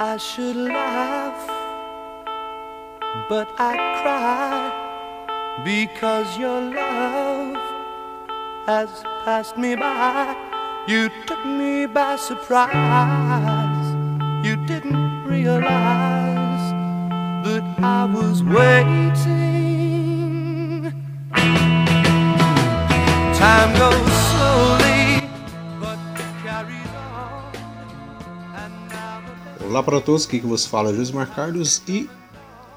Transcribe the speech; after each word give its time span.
I 0.00 0.16
should 0.16 0.54
laugh, 0.54 1.48
but 3.28 3.48
I 3.58 3.74
cry 4.00 4.70
because 5.64 6.38
your 6.38 6.60
love 6.60 7.56
has 8.66 9.02
passed 9.24 9.58
me 9.58 9.74
by. 9.74 10.36
You 10.86 11.10
took 11.26 11.44
me 11.44 11.86
by 11.86 12.14
surprise. 12.14 13.96
You 14.46 14.54
didn't 14.66 15.24
realize 15.24 16.70
that 17.44 17.64
I 17.82 18.04
was 18.04 18.44
waiting. 18.44 19.18
Time 23.34 23.72
goes 23.76 24.07
Olá 29.68 29.82
para 29.82 30.00
todos, 30.00 30.24
aqui 30.24 30.40
que 30.40 30.46
você 30.46 30.66
fala 30.66 30.90
é 30.90 30.94
Josmar 30.94 31.30
Carlos 31.34 31.82
e 31.86 32.08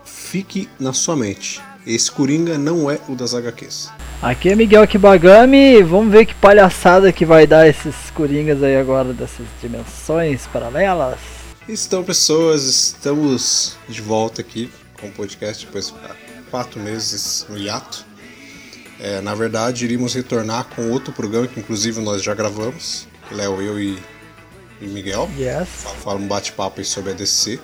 fique 0.04 0.68
na 0.78 0.92
sua 0.92 1.16
mente. 1.16 1.62
Esse 1.88 2.12
Coringa 2.12 2.58
não 2.58 2.92
é 2.92 3.00
o 3.08 3.16
das 3.16 3.34
HQs. 3.34 3.90
Aqui 4.22 4.50
é 4.50 4.56
Miguel 4.58 4.86
Kibagami, 4.86 5.82
vamos 5.84 6.12
ver 6.12 6.26
que 6.26 6.36
palhaçada 6.36 7.14
que 7.14 7.26
vai 7.26 7.48
dar 7.48 7.66
esses 7.66 7.96
coringas 8.14 8.62
aí 8.62 8.76
agora 8.76 9.14
dessas 9.14 9.48
dimensões 9.62 10.46
paralelas. 10.48 11.18
Então, 11.66 12.04
pessoas, 12.04 12.66
estamos 12.66 13.78
de 13.88 14.02
volta 14.02 14.42
aqui 14.42 14.70
com 15.00 15.08
o 15.08 15.12
podcast 15.12 15.66
depois 15.66 15.88
de 15.88 15.94
ficar 15.94 16.18
quatro 16.52 16.78
meses 16.78 17.46
no 17.48 17.58
hiato. 17.58 18.06
É, 19.00 19.22
na 19.22 19.34
verdade, 19.34 19.86
iríamos 19.86 20.14
retornar 20.14 20.66
com 20.76 20.92
outro 20.92 21.14
programa 21.14 21.48
que, 21.48 21.58
inclusive, 21.58 22.02
nós 22.02 22.22
já 22.22 22.36
gravamos. 22.36 23.08
Léo, 23.32 23.62
eu 23.62 23.80
e, 23.80 23.98
e 24.82 24.88
Miguel. 24.88 25.30
Yes. 25.38 25.68
Fala 26.04 26.20
um 26.20 26.28
bate-papo 26.28 26.80
aí 26.80 26.86
sobre 26.86 27.12
a 27.12 27.14
DC. 27.14 27.60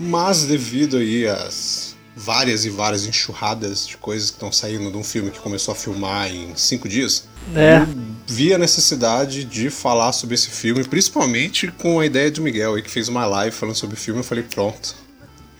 Mas 0.00 0.44
devido 0.44 0.96
aí 0.96 1.26
às 1.26 1.96
várias 2.18 2.64
e 2.64 2.70
várias 2.70 3.06
enxurradas 3.06 3.86
de 3.86 3.96
coisas 3.96 4.30
que 4.30 4.36
estão 4.36 4.50
saindo 4.50 4.90
de 4.90 4.96
um 4.96 5.04
filme 5.04 5.30
que 5.30 5.38
começou 5.38 5.72
a 5.72 5.74
filmar 5.76 6.28
em 6.28 6.52
cinco 6.56 6.88
dias, 6.88 7.28
É, 7.54 7.78
eu 7.78 7.86
vi 8.26 8.52
a 8.52 8.58
necessidade 8.58 9.44
de 9.44 9.70
falar 9.70 10.12
sobre 10.12 10.34
esse 10.34 10.50
filme, 10.50 10.82
principalmente 10.82 11.68
com 11.68 12.00
a 12.00 12.06
ideia 12.06 12.30
do 12.30 12.42
Miguel 12.42 12.74
aí 12.74 12.82
que 12.82 12.90
fez 12.90 13.08
uma 13.08 13.24
live 13.24 13.54
falando 13.54 13.76
sobre 13.76 13.94
o 13.94 13.98
filme. 13.98 14.20
Eu 14.20 14.24
falei, 14.24 14.42
pronto, 14.42 14.96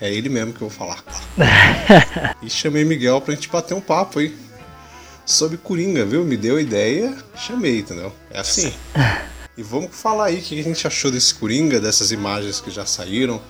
é 0.00 0.12
ele 0.12 0.28
mesmo 0.28 0.52
que 0.52 0.60
eu 0.60 0.68
vou 0.68 0.76
falar. 0.76 1.02
e 2.42 2.50
chamei 2.50 2.84
Miguel 2.84 3.20
pra 3.20 3.34
gente 3.34 3.48
bater 3.48 3.74
um 3.74 3.80
papo 3.80 4.18
aí 4.18 4.36
sobre 5.24 5.58
Coringa, 5.58 6.04
viu? 6.04 6.24
Me 6.24 6.36
deu 6.36 6.56
a 6.56 6.60
ideia, 6.60 7.16
chamei, 7.36 7.80
entendeu? 7.80 8.12
É 8.30 8.40
assim. 8.40 8.72
E 9.58 9.62
vamos 9.64 9.90
falar 9.90 10.26
aí 10.26 10.38
o 10.38 10.40
que 10.40 10.60
a 10.60 10.62
gente 10.62 10.86
achou 10.86 11.10
desse 11.10 11.34
Coringa, 11.34 11.80
dessas 11.80 12.12
imagens 12.12 12.60
que 12.60 12.70
já 12.70 12.86
saíram. 12.86 13.42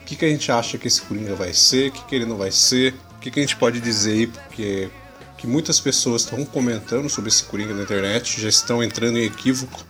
O 0.00 0.04
que, 0.04 0.16
que 0.16 0.24
a 0.24 0.28
gente 0.28 0.50
acha 0.50 0.76
que 0.76 0.88
esse 0.88 1.00
Coringa 1.00 1.36
vai 1.36 1.54
ser, 1.54 1.90
o 1.90 1.92
que, 1.92 2.04
que 2.04 2.16
ele 2.16 2.26
não 2.26 2.36
vai 2.36 2.50
ser, 2.50 2.94
o 3.16 3.20
que, 3.20 3.30
que 3.30 3.38
a 3.38 3.42
gente 3.42 3.54
pode 3.54 3.80
dizer 3.80 4.10
aí, 4.10 4.26
porque 4.26 4.90
que 5.38 5.46
muitas 5.46 5.78
pessoas 5.78 6.22
estão 6.22 6.44
comentando 6.44 7.08
sobre 7.08 7.30
esse 7.30 7.44
Coringa 7.44 7.72
na 7.74 7.82
internet, 7.84 8.40
já 8.40 8.48
estão 8.48 8.82
entrando 8.82 9.18
em 9.18 9.22
equívoco, 9.22 9.84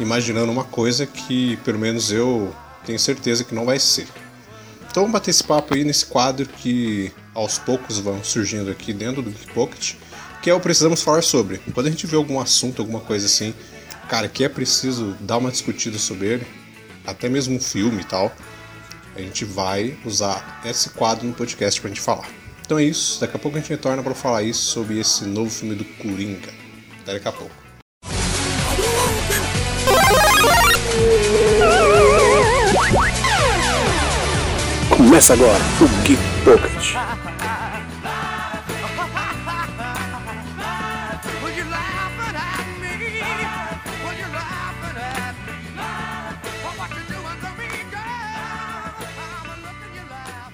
imaginando 0.00 0.50
uma 0.50 0.64
coisa 0.64 1.06
que 1.06 1.56
pelo 1.58 1.78
menos 1.78 2.10
eu 2.10 2.52
tenho 2.84 2.98
certeza 2.98 3.44
que 3.44 3.54
não 3.54 3.64
vai 3.64 3.78
ser. 3.78 4.08
Então 4.90 5.04
vamos 5.04 5.12
bater 5.12 5.30
esse 5.30 5.44
papo 5.44 5.74
aí 5.74 5.84
nesse 5.84 6.06
quadro 6.06 6.46
que 6.46 7.12
aos 7.32 7.58
poucos 7.58 8.00
vão 8.00 8.24
surgindo 8.24 8.72
aqui 8.72 8.92
dentro 8.92 9.22
do 9.22 9.30
Geek 9.30 9.52
Pocket, 9.52 9.94
que 10.42 10.50
é 10.50 10.54
o 10.54 10.58
Precisamos 10.58 11.00
Falar 11.00 11.22
Sobre. 11.22 11.58
Quando 11.72 11.86
a 11.86 11.90
gente 11.90 12.08
vê 12.08 12.16
algum 12.16 12.40
assunto, 12.40 12.82
alguma 12.82 13.00
coisa 13.00 13.26
assim, 13.26 13.54
cara, 14.08 14.28
que 14.28 14.44
é 14.44 14.48
preciso 14.48 15.16
dar 15.20 15.38
uma 15.38 15.50
discutida 15.50 15.98
sobre 15.98 16.28
ele, 16.28 16.46
até 17.06 17.28
mesmo 17.28 17.56
um 17.56 17.60
filme 17.60 18.02
e 18.02 18.04
tal, 18.04 18.32
a 19.14 19.20
gente 19.20 19.44
vai 19.44 19.96
usar 20.04 20.60
esse 20.64 20.90
quadro 20.90 21.26
no 21.26 21.32
podcast 21.32 21.80
pra 21.80 21.88
gente 21.88 22.00
falar. 22.00 22.28
Então 22.64 22.78
é 22.78 22.84
isso, 22.84 23.20
daqui 23.20 23.36
a 23.36 23.38
pouco 23.38 23.56
a 23.56 23.60
gente 23.60 23.70
retorna 23.70 24.02
para 24.02 24.14
falar 24.14 24.42
isso 24.42 24.64
sobre 24.64 24.98
esse 24.98 25.24
novo 25.24 25.50
filme 25.50 25.74
do 25.74 25.84
Coringa. 25.84 26.52
Até 27.00 27.14
daqui 27.14 27.28
a 27.28 27.32
pouco. 27.32 27.54
Começa 34.90 35.34
agora 35.34 35.62
o 35.80 36.02
Geek 36.02 36.22
Pocket. 36.44 37.25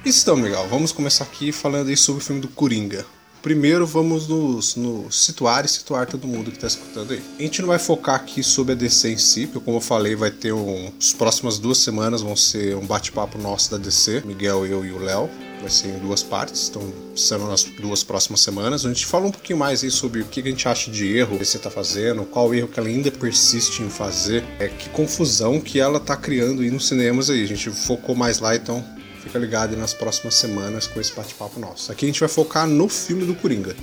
Então, 0.05 0.37
Miguel, 0.37 0.67
vamos 0.69 0.91
começar 0.91 1.23
aqui 1.23 1.53
falando 1.53 1.97
sobre 1.97 2.21
o 2.21 2.25
filme 2.25 2.41
do 2.43 2.49
Coringa. 2.49 3.07
Primeiro 3.41 3.87
vamos 3.87 4.27
nos, 4.27 4.75
nos 4.75 5.25
situar 5.25 5.65
e 5.65 5.69
situar 5.69 6.07
todo 6.07 6.27
mundo 6.27 6.51
que 6.51 6.57
está 6.57 6.67
escutando 6.67 7.13
aí. 7.13 7.23
A 7.39 7.43
gente 7.43 7.61
não 7.61 7.69
vai 7.69 7.79
focar 7.79 8.17
aqui 8.17 8.43
sobre 8.43 8.73
a 8.73 8.75
DC 8.77 9.13
em 9.13 9.17
si, 9.17 9.47
porque 9.47 9.65
como 9.65 9.77
eu 9.77 9.81
falei, 9.81 10.17
vai 10.17 10.33
ter 10.33 10.53
um. 10.53 10.93
As 10.99 11.13
próximas 11.13 11.59
duas 11.59 11.79
semanas 11.79 12.21
vão 12.21 12.35
ser 12.35 12.77
um 12.77 12.85
bate-papo 12.85 13.39
nosso 13.39 13.71
da 13.71 13.79
DC, 13.79 14.23
Miguel, 14.25 14.67
eu 14.67 14.85
e 14.85 14.91
o 14.91 14.99
Léo. 14.99 15.31
Vai 15.61 15.71
ser 15.71 15.89
em 15.89 15.99
duas 16.01 16.23
partes, 16.25 16.69
então 16.69 16.93
sendo 17.15 17.47
nas 17.47 17.63
duas 17.63 18.03
próximas 18.03 18.41
semanas. 18.41 18.85
A 18.85 18.89
gente 18.89 19.07
fala 19.07 19.27
um 19.27 19.31
pouquinho 19.31 19.59
mais 19.61 19.85
aí 19.85 19.91
sobre 19.91 20.21
o 20.21 20.25
que 20.25 20.41
a 20.41 20.45
gente 20.45 20.67
acha 20.67 20.91
de 20.91 21.17
erro 21.17 21.39
que 21.39 21.45
você 21.45 21.59
está 21.59 21.71
fazendo, 21.71 22.25
qual 22.25 22.53
erro 22.53 22.67
que 22.67 22.81
ela 22.81 22.89
ainda 22.89 23.11
persiste 23.13 23.83
em 23.83 23.89
fazer, 23.89 24.45
é, 24.59 24.67
que 24.67 24.89
confusão 24.91 25.61
que 25.61 25.79
ela 25.79 26.01
tá 26.01 26.17
criando 26.17 26.63
aí 26.63 26.71
nos 26.73 26.89
cinemas 26.89 27.31
aí. 27.31 27.45
A 27.45 27.47
gente 27.47 27.71
focou 27.71 28.17
mais 28.17 28.41
lá, 28.41 28.57
então 28.57 28.85
Fica 29.23 29.39
ligado 29.39 29.71
aí 29.71 29.77
nas 29.79 29.95
próximas 29.95 30.35
semanas 30.35 30.87
com 30.87 31.01
esse 31.01 31.15
bate-papo 31.15 31.61
nosso. 31.61 31.93
Aqui 31.93 32.05
a 32.05 32.09
gente 32.09 32.21
vai 32.21 32.29
focar 32.29 32.67
no 32.67 32.89
filme 32.89 33.25
do 33.25 33.35
Coringa. 33.35 33.77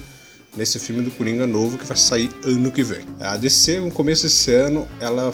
Nesse 0.56 0.80
filme 0.80 1.02
do 1.02 1.12
Coringa 1.12 1.48
novo 1.48 1.78
que 1.78 1.86
vai 1.86 1.96
sair 1.96 2.30
ano 2.44 2.72
que 2.72 2.84
vem. 2.84 3.06
A 3.20 3.38
DC, 3.38 3.80
no 3.80 3.90
começo 3.90 4.24
desse 4.24 4.52
ano, 4.52 4.88
ela 5.00 5.34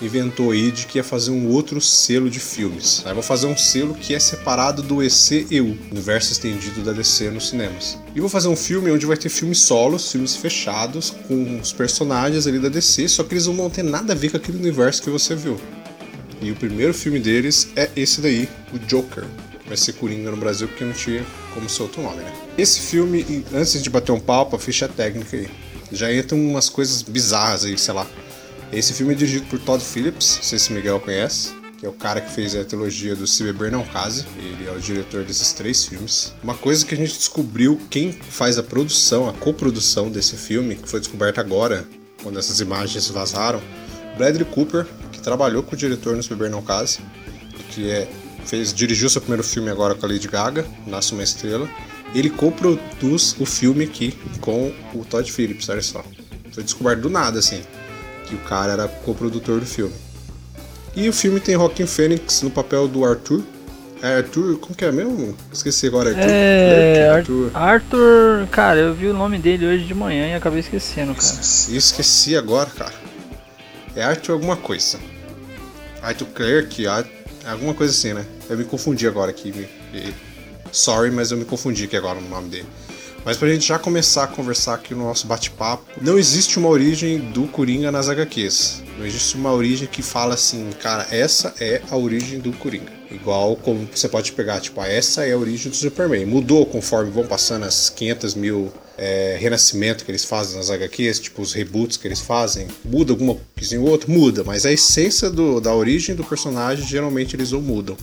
inventou 0.00 0.52
aí 0.52 0.70
de 0.70 0.86
que 0.86 0.98
ia 0.98 1.04
fazer 1.04 1.30
um 1.30 1.48
outro 1.48 1.80
selo 1.80 2.30
de 2.30 2.38
filmes. 2.38 3.02
Aí 3.04 3.12
vou 3.12 3.22
fazer 3.22 3.46
um 3.46 3.56
selo 3.56 3.94
que 3.94 4.14
é 4.14 4.20
separado 4.20 4.82
do 4.82 5.02
ECEU, 5.02 5.76
Universo 5.90 6.32
Estendido 6.32 6.82
da 6.82 6.92
DC 6.92 7.30
nos 7.30 7.48
cinemas. 7.48 7.98
E 8.14 8.20
vou 8.20 8.28
fazer 8.28 8.48
um 8.48 8.56
filme 8.56 8.90
onde 8.90 9.04
vai 9.04 9.16
ter 9.16 9.28
filmes 9.28 9.60
solos, 9.60 10.10
filmes 10.10 10.36
fechados, 10.36 11.10
com 11.26 11.58
os 11.60 11.72
personagens 11.72 12.46
ali 12.46 12.58
da 12.58 12.68
DC, 12.68 13.08
só 13.08 13.24
que 13.24 13.34
eles 13.34 13.46
não 13.46 13.56
vão 13.56 13.68
ter 13.68 13.82
nada 13.82 14.12
a 14.12 14.16
ver 14.16 14.30
com 14.30 14.36
aquele 14.36 14.58
universo 14.58 15.02
que 15.02 15.10
você 15.10 15.34
viu. 15.34 15.60
E 16.40 16.50
o 16.50 16.56
primeiro 16.56 16.94
filme 16.94 17.18
deles 17.18 17.68
é 17.76 17.90
esse 17.94 18.20
daí, 18.20 18.48
o 18.72 18.78
Joker. 18.78 19.24
Vai 19.66 19.76
ser 19.76 19.92
Coringa 19.92 20.30
no 20.30 20.36
Brasil, 20.36 20.66
porque 20.66 20.84
não 20.84 20.92
tinha 20.92 21.24
como 21.54 21.68
ser 21.68 21.82
outro 21.82 22.02
nome, 22.02 22.16
né? 22.22 22.32
Esse 22.56 22.80
filme, 22.80 23.44
antes 23.52 23.80
de 23.82 23.90
bater 23.90 24.10
um 24.10 24.20
papo, 24.20 24.56
a 24.56 24.58
ficha 24.58 24.88
técnica 24.88 25.36
aí. 25.36 25.48
Já 25.92 26.12
entram 26.12 26.38
umas 26.40 26.68
coisas 26.68 27.02
bizarras 27.02 27.64
aí, 27.64 27.76
sei 27.78 27.94
lá. 27.94 28.06
Esse 28.72 28.92
filme 28.92 29.12
é 29.12 29.16
dirigido 29.16 29.46
por 29.46 29.58
Todd 29.58 29.82
Phillips, 29.82 30.36
não 30.36 30.42
sei 30.42 30.58
se 30.58 30.72
Miguel 30.72 31.00
conhece, 31.00 31.52
que 31.78 31.84
é 31.84 31.88
o 31.88 31.92
cara 31.92 32.20
que 32.20 32.32
fez 32.32 32.54
a 32.54 32.64
trilogia 32.64 33.16
do 33.16 33.26
Se 33.26 33.42
Beber 33.42 33.72
Não 33.72 33.84
Case. 33.84 34.24
Ele 34.36 34.68
é 34.68 34.70
o 34.70 34.78
diretor 34.78 35.24
desses 35.24 35.52
três 35.52 35.84
filmes. 35.84 36.32
Uma 36.42 36.54
coisa 36.54 36.84
que 36.86 36.94
a 36.94 36.96
gente 36.96 37.14
descobriu, 37.14 37.80
quem 37.90 38.12
faz 38.12 38.58
a 38.58 38.62
produção, 38.62 39.28
a 39.28 39.32
coprodução 39.32 40.10
desse 40.10 40.36
filme, 40.36 40.76
que 40.76 40.88
foi 40.88 41.00
descoberta 41.00 41.40
agora, 41.40 41.84
quando 42.22 42.38
essas 42.38 42.60
imagens 42.60 43.08
vazaram, 43.08 43.60
Bradley 44.16 44.44
Cooper, 44.44 44.86
que 45.10 45.20
trabalhou 45.20 45.62
com 45.62 45.74
o 45.74 45.78
diretor 45.78 46.16
no 46.16 46.22
Se 46.22 46.28
Beber 46.28 46.50
Não 46.50 46.62
Case, 46.62 47.00
que 47.70 47.90
é, 47.90 48.08
fez, 48.44 48.72
dirigiu 48.72 49.08
seu 49.10 49.20
primeiro 49.20 49.42
filme 49.44 49.70
agora 49.70 49.94
com 49.94 50.06
a 50.06 50.08
Lady 50.08 50.28
Gaga, 50.28 50.66
Nasce 50.86 51.12
Uma 51.12 51.22
Estrela. 51.22 51.68
Ele 52.14 52.28
coproduz 52.30 53.36
o 53.38 53.46
filme 53.46 53.84
aqui 53.84 54.18
com 54.40 54.72
o 54.94 55.04
Todd 55.04 55.30
Phillips, 55.30 55.68
olha 55.68 55.82
só. 55.82 56.04
Foi 56.52 56.64
descoberto 56.64 57.02
do 57.02 57.10
nada, 57.10 57.38
assim, 57.38 57.60
que 58.26 58.34
o 58.34 58.38
cara 58.38 58.72
era 58.72 58.88
coprodutor 58.88 59.60
do 59.60 59.66
filme. 59.66 59.94
E 60.96 61.08
o 61.08 61.12
filme 61.12 61.38
tem 61.38 61.54
Joaquin 61.54 61.86
Phoenix 61.86 62.42
no 62.42 62.50
papel 62.50 62.88
do 62.88 63.04
Arthur. 63.04 63.42
É 64.02 64.16
Arthur, 64.16 64.58
como 64.58 64.74
que 64.74 64.84
é 64.84 64.90
mesmo? 64.90 65.36
Esqueci 65.52 65.86
agora, 65.86 66.08
Arthur. 66.10 66.24
É, 66.28 67.08
Ar- 67.10 67.16
Arthur. 67.18 67.50
Arthur, 67.54 68.46
cara, 68.50 68.80
eu 68.80 68.94
vi 68.94 69.06
o 69.06 69.14
nome 69.14 69.38
dele 69.38 69.66
hoje 69.66 69.84
de 69.84 69.94
manhã 69.94 70.26
e 70.26 70.34
acabei 70.34 70.60
esquecendo, 70.60 71.14
cara. 71.14 71.26
Esqueci, 71.26 71.76
esqueci 71.76 72.36
agora, 72.36 72.68
cara. 72.70 72.94
É 73.96 74.02
Arthur 74.02 74.32
alguma 74.32 74.56
coisa. 74.56 74.98
Arthur 76.02 76.26
Clarke, 76.28 76.86
Ar- 76.86 77.06
alguma 77.46 77.74
coisa 77.74 77.92
assim, 77.92 78.12
né? 78.12 78.24
Eu 78.48 78.56
me 78.56 78.64
confundi 78.64 79.06
agora 79.06 79.30
aqui. 79.30 79.68
Sorry, 80.72 81.10
mas 81.10 81.30
eu 81.30 81.36
me 81.38 81.44
confundi 81.44 81.84
aqui 81.84 81.96
agora 81.96 82.20
no 82.20 82.28
nome 82.28 82.48
dele. 82.48 82.66
Mas 83.24 83.36
pra 83.36 83.48
gente 83.48 83.66
já 83.66 83.78
começar 83.78 84.24
a 84.24 84.26
conversar 84.28 84.74
aqui 84.74 84.94
no 84.94 85.04
nosso 85.04 85.26
bate-papo, 85.26 85.84
não 86.00 86.18
existe 86.18 86.58
uma 86.58 86.68
origem 86.70 87.18
do 87.18 87.42
Coringa 87.48 87.92
nas 87.92 88.08
HQs. 88.08 88.82
Não 88.98 89.04
existe 89.04 89.36
uma 89.36 89.52
origem 89.52 89.86
que 89.86 90.00
fala 90.00 90.32
assim, 90.34 90.70
cara, 90.80 91.06
essa 91.10 91.52
é 91.60 91.82
a 91.90 91.96
origem 91.96 92.38
do 92.38 92.50
Coringa. 92.52 92.90
Igual 93.10 93.56
como 93.56 93.86
você 93.94 94.08
pode 94.08 94.32
pegar, 94.32 94.60
tipo, 94.60 94.80
ah, 94.80 94.88
essa 94.88 95.26
é 95.26 95.32
a 95.32 95.36
origem 95.36 95.70
do 95.70 95.76
Superman. 95.76 96.24
Mudou 96.24 96.64
conforme 96.64 97.10
vão 97.10 97.26
passando 97.26 97.64
as 97.66 97.90
500 97.90 98.34
mil 98.34 98.72
é, 99.02 99.38
renascimento 99.40 100.04
que 100.04 100.10
eles 100.10 100.26
fazem 100.26 100.58
nas 100.58 100.68
HQs, 100.68 101.18
tipo 101.20 101.40
os 101.40 101.54
reboots 101.54 101.96
que 101.96 102.06
eles 102.06 102.20
fazem. 102.20 102.68
Muda 102.84 103.12
alguma 103.14 103.34
coisinha 103.56 103.80
ou 103.80 103.88
outra? 103.88 104.12
Muda, 104.12 104.44
mas 104.44 104.66
a 104.66 104.72
essência 104.72 105.30
do- 105.30 105.58
da 105.58 105.74
origem 105.74 106.14
do 106.14 106.22
personagem 106.22 106.86
geralmente 106.86 107.34
eles 107.34 107.50
não 107.52 107.62
mudam. 107.62 107.96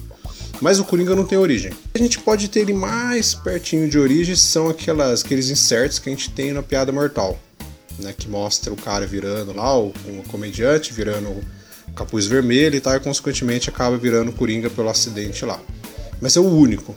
Mas 0.59 0.79
o 0.79 0.83
Coringa 0.83 1.15
não 1.15 1.23
tem 1.23 1.37
origem. 1.37 1.71
A 1.93 1.99
gente 1.99 2.17
pode 2.17 2.47
ter 2.47 2.61
ele 2.61 2.73
mais 2.73 3.35
pertinho 3.35 3.87
de 3.87 3.99
origem, 3.99 4.35
são 4.35 4.67
aquelas, 4.69 5.23
aqueles 5.23 5.51
inserts 5.51 5.99
que 5.99 6.09
a 6.09 6.11
gente 6.11 6.31
tem 6.31 6.51
na 6.51 6.63
Piada 6.63 6.91
Mortal. 6.91 7.39
Né, 7.99 8.13
que 8.15 8.27
mostra 8.27 8.71
o 8.71 8.75
cara 8.75 9.07
virando 9.07 9.53
lá, 9.55 9.75
o, 9.77 9.91
comediante 10.27 10.93
virando 10.93 11.29
o 11.29 11.43
capuz 11.95 12.27
vermelho 12.27 12.75
e 12.75 12.79
tal, 12.79 12.95
e 12.95 12.99
consequentemente 12.99 13.69
acaba 13.69 13.97
virando 13.97 14.29
o 14.29 14.33
Coringa 14.33 14.69
pelo 14.69 14.87
acidente 14.89 15.43
lá. 15.45 15.59
Mas 16.21 16.35
é 16.35 16.39
o 16.39 16.45
único. 16.45 16.95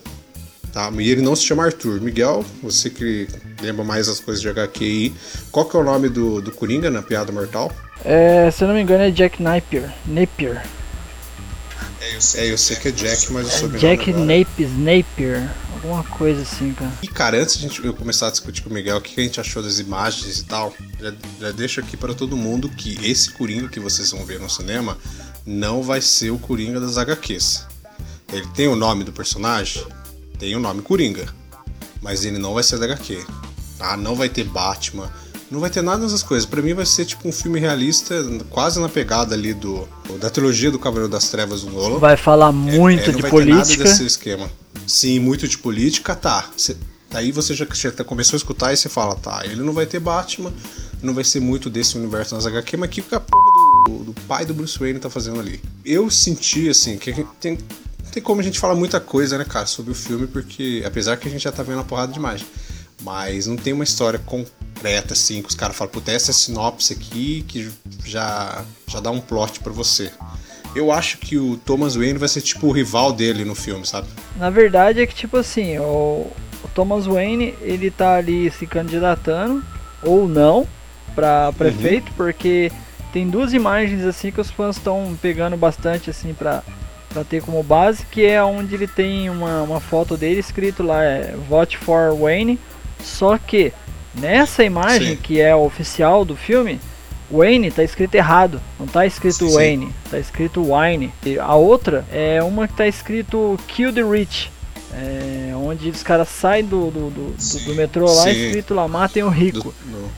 Tá? 0.71 0.89
E 0.99 1.09
ele 1.09 1.21
não 1.21 1.35
se 1.35 1.43
chama 1.43 1.65
Arthur. 1.65 1.99
Miguel, 2.01 2.45
você 2.63 2.89
que 2.89 3.27
lembra 3.61 3.83
mais 3.83 4.07
as 4.07 4.19
coisas 4.19 4.41
de 4.41 4.47
HQ 4.47 4.83
aí, 4.83 5.13
qual 5.51 5.65
que 5.65 5.75
é 5.75 5.79
o 5.79 5.83
nome 5.83 6.07
do, 6.09 6.41
do 6.41 6.51
Coringa 6.51 6.89
na 6.89 7.01
Piada 7.01 7.31
Mortal? 7.31 7.71
É, 8.05 8.49
se 8.49 8.63
eu 8.63 8.67
não 8.67 8.75
me 8.75 8.81
engano 8.81 9.03
é 9.03 9.11
Jack 9.11 9.41
Napier. 9.43 9.93
Napier. 10.07 10.63
É, 12.35 12.51
eu 12.51 12.57
sei 12.57 12.75
que 12.77 12.87
é 12.87 12.91
Jack, 12.91 13.31
mas 13.31 13.45
eu 13.45 13.69
sou 13.69 13.69
Jack 13.77 14.11
Napier, 14.11 14.69
Napier. 14.77 15.49
Alguma 15.75 16.03
coisa 16.03 16.41
assim, 16.41 16.73
cara. 16.73 16.91
E 17.01 17.07
cara, 17.07 17.41
antes 17.41 17.55
de 17.55 17.61
gente- 17.61 17.83
eu 17.85 17.93
começar 17.93 18.27
a 18.27 18.31
discutir 18.31 18.61
com 18.63 18.69
o 18.69 18.73
Miguel 18.73 18.97
o 18.97 19.01
que 19.01 19.15
que 19.15 19.21
a 19.21 19.23
gente 19.23 19.39
achou 19.39 19.61
das 19.63 19.79
imagens 19.79 20.39
e 20.39 20.45
tal, 20.45 20.73
já, 20.99 21.13
já 21.39 21.51
deixo 21.51 21.79
aqui 21.79 21.97
para 21.97 22.13
todo 22.13 22.37
mundo 22.37 22.69
que 22.69 22.97
esse 23.03 23.31
Coringa 23.31 23.67
que 23.67 23.79
vocês 23.79 24.11
vão 24.11 24.25
ver 24.25 24.39
no 24.39 24.49
cinema 24.49 24.97
não 25.45 25.81
vai 25.81 26.01
ser 26.01 26.31
o 26.31 26.37
Coringa 26.37 26.79
das 26.79 26.97
HQs. 26.97 27.65
Ele 28.31 28.47
tem 28.55 28.67
o 28.67 28.75
nome 28.75 29.03
do 29.03 29.11
personagem? 29.11 29.83
Tem 30.41 30.55
o 30.55 30.59
nome 30.59 30.81
Coringa. 30.81 31.27
Mas 32.01 32.25
ele 32.25 32.39
não 32.39 32.55
vai 32.55 32.63
ser 32.63 32.79
da 32.79 32.85
HQ. 32.85 33.23
Tá? 33.77 33.95
Não 33.95 34.15
vai 34.15 34.27
ter 34.27 34.43
Batman. 34.43 35.07
Não 35.51 35.59
vai 35.59 35.69
ter 35.69 35.83
nada 35.83 36.01
dessas 36.03 36.23
coisas. 36.23 36.47
Pra 36.49 36.61
mim 36.63 36.73
vai 36.73 36.85
ser 36.85 37.05
tipo 37.05 37.27
um 37.29 37.31
filme 37.31 37.59
realista, 37.59 38.15
quase 38.49 38.79
na 38.79 38.89
pegada 38.89 39.35
ali 39.35 39.53
do 39.53 39.87
da 40.19 40.29
trilogia 40.31 40.71
do 40.71 40.79
Cavaleiro 40.79 41.11
das 41.11 41.29
Trevas 41.29 41.61
do 41.61 41.69
Nolan. 41.69 41.99
Vai 41.99 42.17
falar 42.17 42.51
muito 42.51 43.03
É, 43.03 43.07
não 43.11 43.15
de 43.17 43.21
vai 43.21 43.29
ter 43.31 43.45
nada 43.45 43.61
política. 43.61 43.83
desse 43.83 44.03
esquema. 44.05 44.49
Sim, 44.87 45.19
muito 45.19 45.47
de 45.47 45.57
política, 45.59 46.15
tá. 46.15 46.49
Cê- 46.57 46.75
Daí 47.11 47.31
você 47.31 47.53
já, 47.53 47.67
já 47.71 47.91
começou 48.05 48.35
a 48.35 48.37
escutar 48.37 48.73
e 48.73 48.77
você 48.77 48.87
fala, 48.89 49.15
tá, 49.15 49.41
ele 49.43 49.61
não 49.61 49.73
vai 49.73 49.85
ter 49.85 49.99
Batman, 49.99 50.51
não 51.03 51.13
vai 51.13 51.25
ser 51.25 51.41
muito 51.41 51.69
desse 51.69 51.97
universo 51.97 52.33
nas 52.33 52.45
HQ, 52.47 52.77
mas 52.77 52.89
que 52.89 53.01
que 53.01 53.13
a 53.13 53.19
porra 53.19 53.51
do, 53.89 54.05
do 54.05 54.13
pai 54.29 54.45
do 54.45 54.53
Bruce 54.53 54.79
Wayne 54.79 54.97
tá 54.97 55.09
fazendo 55.09 55.37
ali? 55.41 55.61
Eu 55.83 56.09
senti, 56.09 56.69
assim, 56.69 56.97
que 56.97 57.13
tem, 57.41 57.57
tem 58.11 58.21
como 58.21 58.41
a 58.41 58.43
gente 58.43 58.59
falar 58.59 58.75
muita 58.75 58.99
coisa, 58.99 59.37
né, 59.37 59.45
cara, 59.45 59.65
sobre 59.65 59.91
o 59.91 59.95
filme, 59.95 60.27
porque 60.27 60.83
apesar 60.85 61.17
que 61.17 61.27
a 61.27 61.31
gente 61.31 61.43
já 61.43 61.51
tá 61.51 61.63
vendo 61.63 61.75
uma 61.75 61.83
porrada 61.83 62.11
de 62.11 62.19
imagem, 62.19 62.45
mas 63.01 63.47
não 63.47 63.55
tem 63.55 63.73
uma 63.73 63.83
história 63.83 64.19
concreta, 64.19 65.13
assim, 65.13 65.41
que 65.41 65.49
os 65.49 65.55
caras 65.55 65.75
falam, 65.75 65.91
puta, 65.91 66.11
essa 66.11 66.31
é 66.31 66.33
a 66.33 66.35
sinopse 66.35 66.93
aqui 66.93 67.43
que 67.47 67.71
já, 68.05 68.63
já 68.87 68.99
dá 68.99 69.09
um 69.11 69.19
plot 69.19 69.59
pra 69.61 69.71
você. 69.71 70.11
Eu 70.75 70.91
acho 70.91 71.17
que 71.17 71.37
o 71.37 71.57
Thomas 71.57 71.95
Wayne 71.95 72.17
vai 72.17 72.29
ser 72.29 72.41
tipo 72.41 72.67
o 72.67 72.71
rival 72.71 73.11
dele 73.11 73.43
no 73.43 73.55
filme, 73.55 73.85
sabe? 73.85 74.07
Na 74.37 74.49
verdade 74.49 75.01
é 75.01 75.07
que 75.07 75.15
tipo 75.15 75.37
assim, 75.37 75.77
o, 75.79 76.27
o 76.63 76.67
Thomas 76.73 77.05
Wayne, 77.05 77.55
ele 77.61 77.91
tá 77.91 78.15
ali 78.15 78.49
se 78.51 78.65
candidatando 78.65 79.63
ou 80.03 80.27
não 80.27 80.67
pra 81.13 81.51
prefeito, 81.53 82.11
porque 82.15 82.71
tem 83.11 83.29
duas 83.29 83.53
imagens 83.53 84.05
assim 84.05 84.31
que 84.31 84.39
os 84.39 84.49
fãs 84.49 84.77
estão 84.77 85.17
pegando 85.21 85.57
bastante 85.57 86.09
assim 86.09 86.33
pra, 86.33 86.63
pra 87.13 87.23
ter 87.23 87.41
como 87.41 87.61
base, 87.63 88.05
que 88.05 88.25
é 88.25 88.43
onde 88.43 88.73
ele 88.75 88.87
tem 88.87 89.29
uma, 89.29 89.61
uma 89.63 89.79
foto 89.79 90.15
dele 90.17 90.39
escrito 90.39 90.81
lá, 90.83 91.03
é 91.03 91.35
Vote 91.49 91.77
for 91.77 92.15
Wayne, 92.17 92.59
só 93.03 93.37
que 93.37 93.73
nessa 94.15 94.63
imagem 94.63 95.15
Sim. 95.15 95.21
que 95.21 95.39
é 95.41 95.55
oficial 95.55 96.23
do 96.25 96.35
filme, 96.35 96.79
Wayne 97.29 97.71
tá 97.71 97.83
escrito 97.83 98.15
errado, 98.15 98.59
não 98.79 98.85
tá 98.87 99.05
escrito 99.05 99.35
Sim, 99.45 99.47
sim. 99.49 99.55
Wayne, 99.55 99.95
tá 100.09 100.19
escrito 100.19 100.73
Wine. 100.73 101.13
E 101.25 101.39
a 101.39 101.55
outra 101.55 102.05
é 102.11 102.43
uma 102.43 102.67
que 102.67 102.73
tá 102.75 102.85
escrito 102.87 103.57
Kill 103.67 103.93
the 103.93 104.03
Rich, 104.03 104.51
é, 104.93 105.53
onde 105.55 105.89
os 105.89 106.03
caras 106.03 106.27
saem 106.27 106.65
do, 106.65 106.91
do, 106.91 107.09
do, 107.09 107.31
do- 107.31 107.65
do 107.65 107.75
metrô 107.75 108.05
lá, 108.05 108.23
Sim. 108.23 108.47
escrito 108.47 108.73
lá, 108.73 108.85
matem 108.87 109.23
o 109.23 109.29
rico. 109.29 109.73
Do- 109.85 109.91
no- 109.97 110.11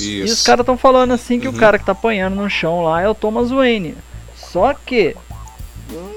E 0.00 0.22
os 0.22 0.30
Isso. 0.32 0.44
caras 0.44 0.60
estão 0.60 0.76
falando 0.76 1.14
assim 1.14 1.40
que 1.40 1.48
Uhum. 1.48 1.54
o 1.54 1.56
cara 1.58 1.78
que 1.78 1.86
tá 1.86 1.92
apanhando 1.92 2.34
no 2.36 2.50
chão 2.50 2.82
lá 2.84 3.00
é 3.00 3.08
o 3.08 3.14
Thomas 3.14 3.50
Wayne. 3.50 3.94
Só 4.36 4.74
que, 4.74 5.16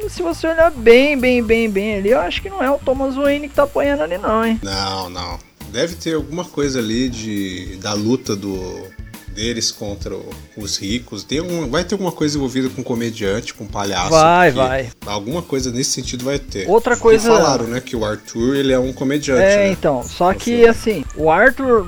se 0.09 0.21
você 0.21 0.47
olhar 0.47 0.71
bem, 0.71 1.17
bem, 1.17 1.43
bem, 1.43 1.69
bem 1.69 1.95
ali, 1.97 2.09
eu 2.09 2.19
acho 2.19 2.41
que 2.41 2.49
não 2.49 2.63
é 2.63 2.69
o 2.69 2.77
Thomas 2.79 3.15
Wayne 3.15 3.49
que 3.49 3.55
tá 3.55 3.63
apanhando 3.63 4.01
ali 4.01 4.17
não, 4.17 4.45
hein. 4.45 4.59
Não, 4.63 5.09
não. 5.09 5.39
Deve 5.71 5.95
ter 5.95 6.15
alguma 6.15 6.43
coisa 6.43 6.79
ali 6.79 7.07
de 7.07 7.77
da 7.77 7.93
luta 7.93 8.35
do 8.35 8.89
deles 9.33 9.71
contra 9.71 10.13
os 10.57 10.77
ricos. 10.77 11.23
Tem 11.23 11.41
um, 11.41 11.69
vai 11.69 11.83
ter 11.83 11.95
alguma 11.95 12.11
coisa 12.11 12.37
envolvida 12.37 12.69
com 12.69 12.83
comediante, 12.83 13.53
com 13.53 13.65
palhaço. 13.65 14.09
Vai, 14.09 14.51
vai. 14.51 14.89
Alguma 15.05 15.41
coisa 15.41 15.71
nesse 15.71 15.91
sentido 15.91 16.25
vai 16.25 16.37
ter. 16.37 16.67
Outra 16.69 16.95
Porque 16.95 17.03
coisa- 17.03 17.29
falaram, 17.29 17.65
né, 17.65 17.79
que 17.79 17.95
o 17.95 18.05
Arthur 18.05 18.55
ele 18.55 18.73
é 18.73 18.79
um 18.79 18.91
comediante. 18.93 19.41
É, 19.41 19.57
né? 19.67 19.71
então, 19.71 20.03
só 20.03 20.33
no 20.33 20.37
que 20.37 20.45
filme. 20.51 20.67
assim, 20.67 21.05
o 21.15 21.31
Arthur, 21.31 21.87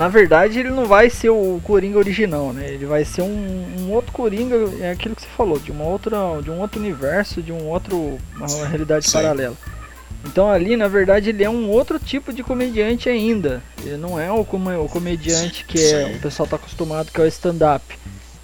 na 0.00 0.08
verdade, 0.08 0.58
ele 0.58 0.70
não 0.70 0.86
vai 0.86 1.10
ser 1.10 1.28
o 1.28 1.60
Coringa 1.62 1.98
original, 1.98 2.54
né? 2.54 2.70
Ele 2.70 2.86
vai 2.86 3.04
ser 3.04 3.20
um, 3.20 3.66
um 3.80 3.92
outro 3.92 4.10
Coringa, 4.12 4.56
é 4.80 4.92
aquilo 4.92 5.14
que 5.14 5.20
você 5.20 5.28
falou, 5.36 5.58
de 5.58 5.70
uma 5.70 5.84
outra, 5.84 6.16
de 6.42 6.50
um 6.50 6.58
outro 6.58 6.80
universo, 6.80 7.42
de 7.42 7.52
um 7.52 7.66
outro, 7.66 8.18
uma 8.34 8.66
realidade 8.66 9.04
Sim. 9.06 9.12
paralela. 9.12 9.54
Então 10.24 10.50
ali, 10.50 10.74
na 10.74 10.88
verdade, 10.88 11.28
ele 11.28 11.44
é 11.44 11.50
um 11.50 11.68
outro 11.68 11.98
tipo 11.98 12.32
de 12.32 12.42
comediante 12.42 13.10
ainda. 13.10 13.62
Ele 13.84 13.98
não 13.98 14.18
é 14.18 14.32
o, 14.32 14.42
come- 14.42 14.74
o 14.74 14.86
comediante 14.86 15.66
que 15.66 15.76
é, 15.78 16.06
Sim. 16.06 16.16
o 16.16 16.20
pessoal 16.20 16.48
tá 16.48 16.56
acostumado 16.56 17.12
que 17.12 17.20
é 17.20 17.24
o 17.24 17.26
stand-up. 17.26 17.84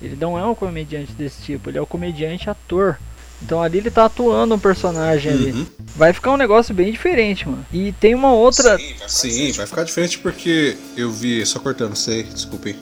Ele 0.03 0.17
não 0.21 0.39
é 0.39 0.45
um 0.45 0.55
comediante 0.55 1.13
desse 1.13 1.41
tipo, 1.41 1.71
ele 1.71 1.79
é 1.79 1.81
o 1.81 1.87
comediante 1.87 2.51
ator. 2.51 2.99
Então 3.41 3.63
ali 3.63 3.79
ele 3.79 3.91
tá 3.91 4.05
atuando 4.05 4.55
um 4.55 4.59
personagem 4.59 5.33
ali. 5.33 5.67
Vai 5.97 6.13
ficar 6.13 6.33
um 6.33 6.37
negócio 6.37 6.75
bem 6.75 6.93
diferente, 6.93 7.49
mano. 7.49 7.65
E 7.73 7.93
tem 7.93 8.15
uma 8.15 8.33
outra. 8.33 8.79
Sim, 9.09 9.53
vai 9.53 9.67
ficar 9.67 9.83
diferente 9.85 10.19
porque 10.19 10.77
eu 10.97 11.11
vi, 11.11 11.45
só 11.47 11.59
cortando, 11.59 11.97
sei, 11.97 12.23
desculpem. 12.25 12.77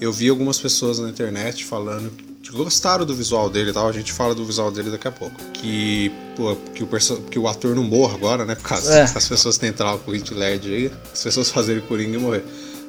Eu 0.00 0.12
vi 0.12 0.28
algumas 0.28 0.58
pessoas 0.58 0.98
na 0.98 1.08
internet 1.08 1.64
falando 1.64 2.10
que 2.42 2.50
gostaram 2.50 3.04
do 3.04 3.14
visual 3.14 3.48
dele 3.50 3.70
e 3.70 3.72
tal. 3.72 3.88
A 3.88 3.92
gente 3.92 4.12
fala 4.12 4.34
do 4.34 4.44
visual 4.44 4.70
dele 4.70 4.90
daqui 4.90 5.08
a 5.08 5.12
pouco. 5.12 5.36
Que, 5.52 6.10
pô, 6.36 6.56
que, 6.74 6.82
o, 6.82 6.86
perso- 6.86 7.22
que 7.30 7.38
o 7.38 7.46
ator 7.48 7.74
não 7.76 7.82
morra 7.82 8.14
agora, 8.14 8.44
né? 8.44 8.54
Por 8.54 8.64
causa 8.68 8.92
É. 8.94 9.06
das 9.06 9.28
pessoas 9.28 9.58
com 9.58 10.10
o 10.10 10.14
Hit 10.14 10.32
Led 10.34 10.72
aí, 10.72 10.90
as 11.12 11.22
pessoas 11.22 11.50
fazerem 11.50 11.82
Coringa 11.82 12.16
e 12.16 12.20
morrer. 12.20 12.44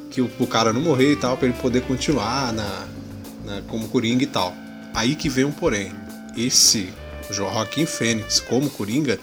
Que 0.09 0.21
o, 0.21 0.29
o 0.39 0.47
cara 0.47 0.71
não 0.73 0.81
morrer 0.81 1.13
e 1.13 1.15
tal, 1.15 1.37
pra 1.37 1.47
ele 1.47 1.57
poder 1.57 1.81
continuar 1.81 2.51
na, 2.53 2.87
na- 3.45 3.61
como 3.67 3.87
Coringa 3.89 4.23
e 4.23 4.27
tal. 4.27 4.53
Aí 4.93 5.15
que 5.15 5.29
vem 5.29 5.45
um 5.45 5.51
porém. 5.51 5.91
Esse 6.37 6.89
Joaquim 7.29 7.85
Fênix 7.85 8.39
como 8.39 8.69
Coringa 8.69 9.17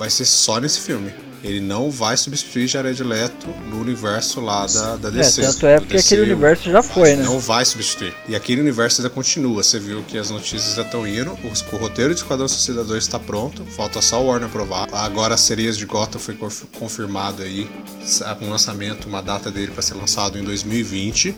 vai 0.00 0.08
ser 0.08 0.24
só 0.24 0.58
nesse 0.58 0.80
filme. 0.80 1.12
Ele 1.44 1.60
não 1.60 1.90
vai 1.90 2.16
substituir 2.16 2.66
Jared 2.66 3.02
Leto 3.02 3.46
no 3.70 3.80
universo 3.80 4.40
lá 4.40 4.66
da, 4.66 4.96
da 4.96 5.08
É, 5.08 5.12
DC. 5.12 5.40
tanto 5.42 5.66
é 5.66 5.78
porque 5.80 5.96
aquele 5.98 6.22
universo 6.22 6.70
já 6.70 6.82
foi, 6.82 7.16
né? 7.16 7.22
Não 7.24 7.38
vai 7.38 7.64
substituir. 7.64 8.14
E 8.28 8.34
aquele 8.36 8.60
universo 8.60 9.00
ainda 9.00 9.08
continua. 9.08 9.62
Você 9.62 9.78
viu 9.78 10.02
que 10.02 10.18
as 10.18 10.28
notícias 10.30 10.74
já 10.74 10.82
estão 10.82 11.06
indo. 11.06 11.30
O, 11.32 11.76
o 11.76 11.78
roteiro 11.78 12.12
de 12.14 12.20
Esquadrão 12.20 12.46
Suicida 12.48 12.82
2 12.84 13.02
está 13.04 13.18
pronto. 13.18 13.64
Falta 13.76 14.02
só 14.02 14.22
o 14.22 14.26
Warner 14.26 14.48
aprovar. 14.48 14.88
Agora 14.92 15.34
as 15.34 15.40
Sereias 15.40 15.78
de 15.78 15.86
Gotham 15.86 16.18
foi 16.18 16.34
conf- 16.34 16.64
confirmado 16.78 17.42
aí. 17.42 17.66
Um 18.42 18.50
lançamento, 18.50 19.06
uma 19.08 19.22
data 19.22 19.50
dele 19.50 19.70
para 19.72 19.80
ser 19.82 19.94
lançado 19.94 20.38
em 20.38 20.42
2020 20.44 21.34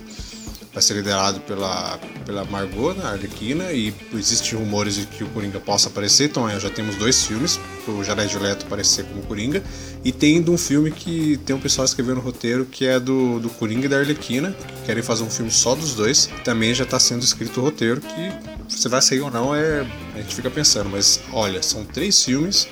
vai 0.73 0.83
ser 0.83 0.95
liderado 0.95 1.41
pela, 1.41 1.99
pela 2.25 2.45
Margot, 2.45 2.95
né, 2.95 3.05
Arlequina, 3.05 3.73
e 3.73 3.95
existem 4.15 4.59
rumores 4.59 4.95
de 4.95 5.07
que 5.07 5.23
o 5.23 5.29
Coringa 5.29 5.61
possa 5.61 5.89
aparecer, 5.89 6.31
então 6.31 6.49
é, 6.49 6.59
já 6.59 6.71
temos 6.71 6.97
dois 6.97 7.25
filmes, 7.27 7.61
pro 7.85 8.03
Jared 8.03 8.37
Leto 8.39 8.65
aparecer 8.65 9.05
como 9.05 9.23
Coringa, 9.23 9.63
e 10.03 10.11
tem 10.11 10.43
um 10.49 10.57
filme 10.57 10.91
que 10.91 11.37
tem 11.45 11.55
um 11.55 11.61
pessoal 11.61 11.85
escrevendo 11.85 12.19
o 12.19 12.21
roteiro 12.21 12.65
que 12.65 12.87
é 12.87 12.99
do, 12.99 13.39
do 13.39 13.51
Coringa 13.51 13.85
e 13.85 13.89
da 13.89 13.99
Arlequina, 13.99 14.53
que 14.53 14.87
querem 14.87 15.03
fazer 15.03 15.25
um 15.25 15.31
filme 15.31 15.51
só 15.51 15.75
dos 15.75 15.95
dois, 15.95 16.31
também 16.43 16.75
já 16.75 16.85
está 16.85 16.99
sendo 16.99 17.23
escrito 17.23 17.61
o 17.61 17.65
roteiro, 17.65 18.01
que 18.01 18.75
se 18.75 18.89
vai 18.89 19.03
sair 19.03 19.21
ou 19.21 19.31
não, 19.31 19.55
é, 19.55 19.87
a 20.15 20.19
gente 20.19 20.35
fica 20.35 20.51
pensando, 20.51 20.89
mas 20.89 21.21
olha, 21.33 21.63
são 21.63 21.85
três 21.85 22.25
filmes 22.25 22.67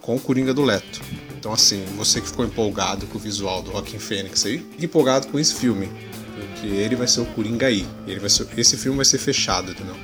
com 0.00 0.14
o 0.14 0.20
Coringa 0.20 0.54
do 0.54 0.62
Leto. 0.62 1.00
Então, 1.36 1.52
assim, 1.52 1.84
você 1.96 2.20
que 2.20 2.28
ficou 2.28 2.44
empolgado 2.44 3.06
com 3.06 3.16
o 3.16 3.20
visual 3.20 3.62
do 3.62 3.72
Joaquin 3.72 3.98
Phoenix 3.98 4.44
aí, 4.44 4.64
empolgado 4.78 5.26
com 5.28 5.38
esse 5.38 5.54
filme. 5.54 5.88
Porque 6.60 6.74
ele 6.74 6.94
vai 6.94 7.06
ser 7.08 7.20
o 7.20 7.24
Coringa 7.26 7.66
aí. 7.66 7.86
Ele 8.06 8.20
vai 8.20 8.28
ser, 8.28 8.46
esse 8.56 8.76
filme 8.76 8.96
vai 8.96 9.04
ser 9.04 9.16
fechado, 9.18 9.70
entendeu? 9.70 9.96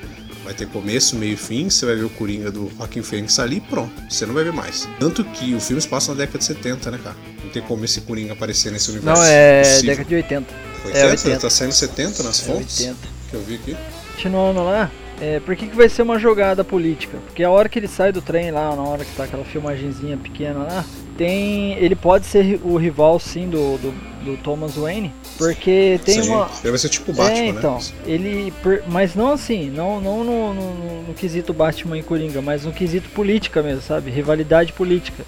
Vai 0.42 0.54
ter 0.54 0.66
começo, 0.68 1.16
meio 1.16 1.34
e 1.34 1.36
fim, 1.36 1.68
você 1.68 1.84
vai 1.84 1.96
ver 1.96 2.04
o 2.04 2.10
Coringa 2.10 2.50
do 2.52 2.70
Joaquin 2.78 3.02
Phoenix 3.02 3.38
ali 3.38 3.56
e 3.56 3.60
pronto. 3.60 3.92
Você 4.08 4.24
não 4.24 4.32
vai 4.32 4.44
ver 4.44 4.52
mais. 4.52 4.88
Tanto 4.98 5.24
que 5.24 5.54
o 5.54 5.60
filme 5.60 5.82
se 5.82 5.88
passa 5.88 6.12
na 6.12 6.18
década 6.18 6.38
de 6.38 6.44
70, 6.44 6.90
né, 6.92 7.00
cara? 7.02 7.16
Não 7.42 7.50
tem 7.50 7.60
como 7.62 7.84
esse 7.84 8.00
Coringa 8.02 8.32
aparecer 8.32 8.72
nesse 8.72 8.90
universo. 8.90 9.20
Não, 9.20 9.26
é 9.28 9.62
Possível. 9.62 9.86
década 9.90 10.08
de 10.08 10.14
80. 10.14 10.54
80? 10.86 10.98
é 10.98 11.10
80. 11.10 11.38
Tá 11.40 11.50
saindo 11.50 11.72
70 11.72 12.22
nas 12.22 12.40
É 12.40 12.44
fontes? 12.44 12.80
80. 12.80 12.96
Que 13.28 13.34
eu 13.34 13.42
vi 13.42 13.54
aqui. 13.56 13.76
Continuando 14.14 14.64
lá, 14.64 14.90
é, 15.20 15.40
por 15.40 15.54
que, 15.56 15.66
que 15.66 15.76
vai 15.76 15.88
ser 15.88 16.02
uma 16.02 16.18
jogada 16.18 16.62
política? 16.64 17.18
Porque 17.26 17.42
a 17.42 17.50
hora 17.50 17.68
que 17.68 17.78
ele 17.78 17.88
sai 17.88 18.12
do 18.12 18.22
trem 18.22 18.50
lá, 18.52 18.74
na 18.74 18.82
hora 18.82 19.04
que 19.04 19.14
tá 19.16 19.24
aquela 19.24 19.44
filmagenzinha 19.44 20.16
pequena 20.16 20.60
lá, 20.60 20.84
tem. 21.16 21.72
Ele 21.74 21.94
pode 21.94 22.26
ser 22.26 22.60
o 22.62 22.76
rival 22.76 23.18
sim 23.18 23.48
do, 23.48 23.78
do, 23.78 23.92
do 24.24 24.36
Thomas 24.38 24.74
Wayne. 24.74 25.12
Porque 25.38 26.00
tem 26.04 26.22
Sim, 26.22 26.30
uma. 26.30 26.48
Ele 26.62 26.70
vai 26.70 26.78
ser 26.78 26.88
tipo 26.88 27.12
Batman, 27.12 27.38
é, 27.38 27.46
então, 27.48 27.74
né? 27.74 27.82
ele. 28.06 28.52
Mas 28.88 29.14
não 29.14 29.32
assim, 29.32 29.70
não, 29.70 30.00
não 30.00 30.24
no, 30.24 30.54
no, 30.54 31.02
no- 31.08 31.14
quesito 31.14 31.52
Batman 31.52 31.98
e 31.98 32.02
Coringa, 32.02 32.40
mas 32.40 32.64
no 32.64 32.72
quesito 32.72 33.08
política 33.10 33.62
mesmo, 33.62 33.82
sabe? 33.82 34.10
Rivalidade 34.10 34.72
política. 34.72 35.24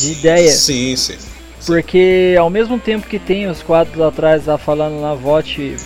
De 0.00 0.12
ideia. 0.12 0.50
Sim, 0.50 0.96
sim. 0.96 1.16
Porque 1.66 2.36
ao 2.38 2.48
mesmo 2.48 2.78
tempo 2.78 3.06
que 3.06 3.18
tem 3.18 3.48
os 3.48 3.62
quadros 3.62 4.00
atrás 4.00 4.46
lá 4.46 4.56
falando 4.56 5.00
lá, 5.00 5.14
vote 5.14 5.76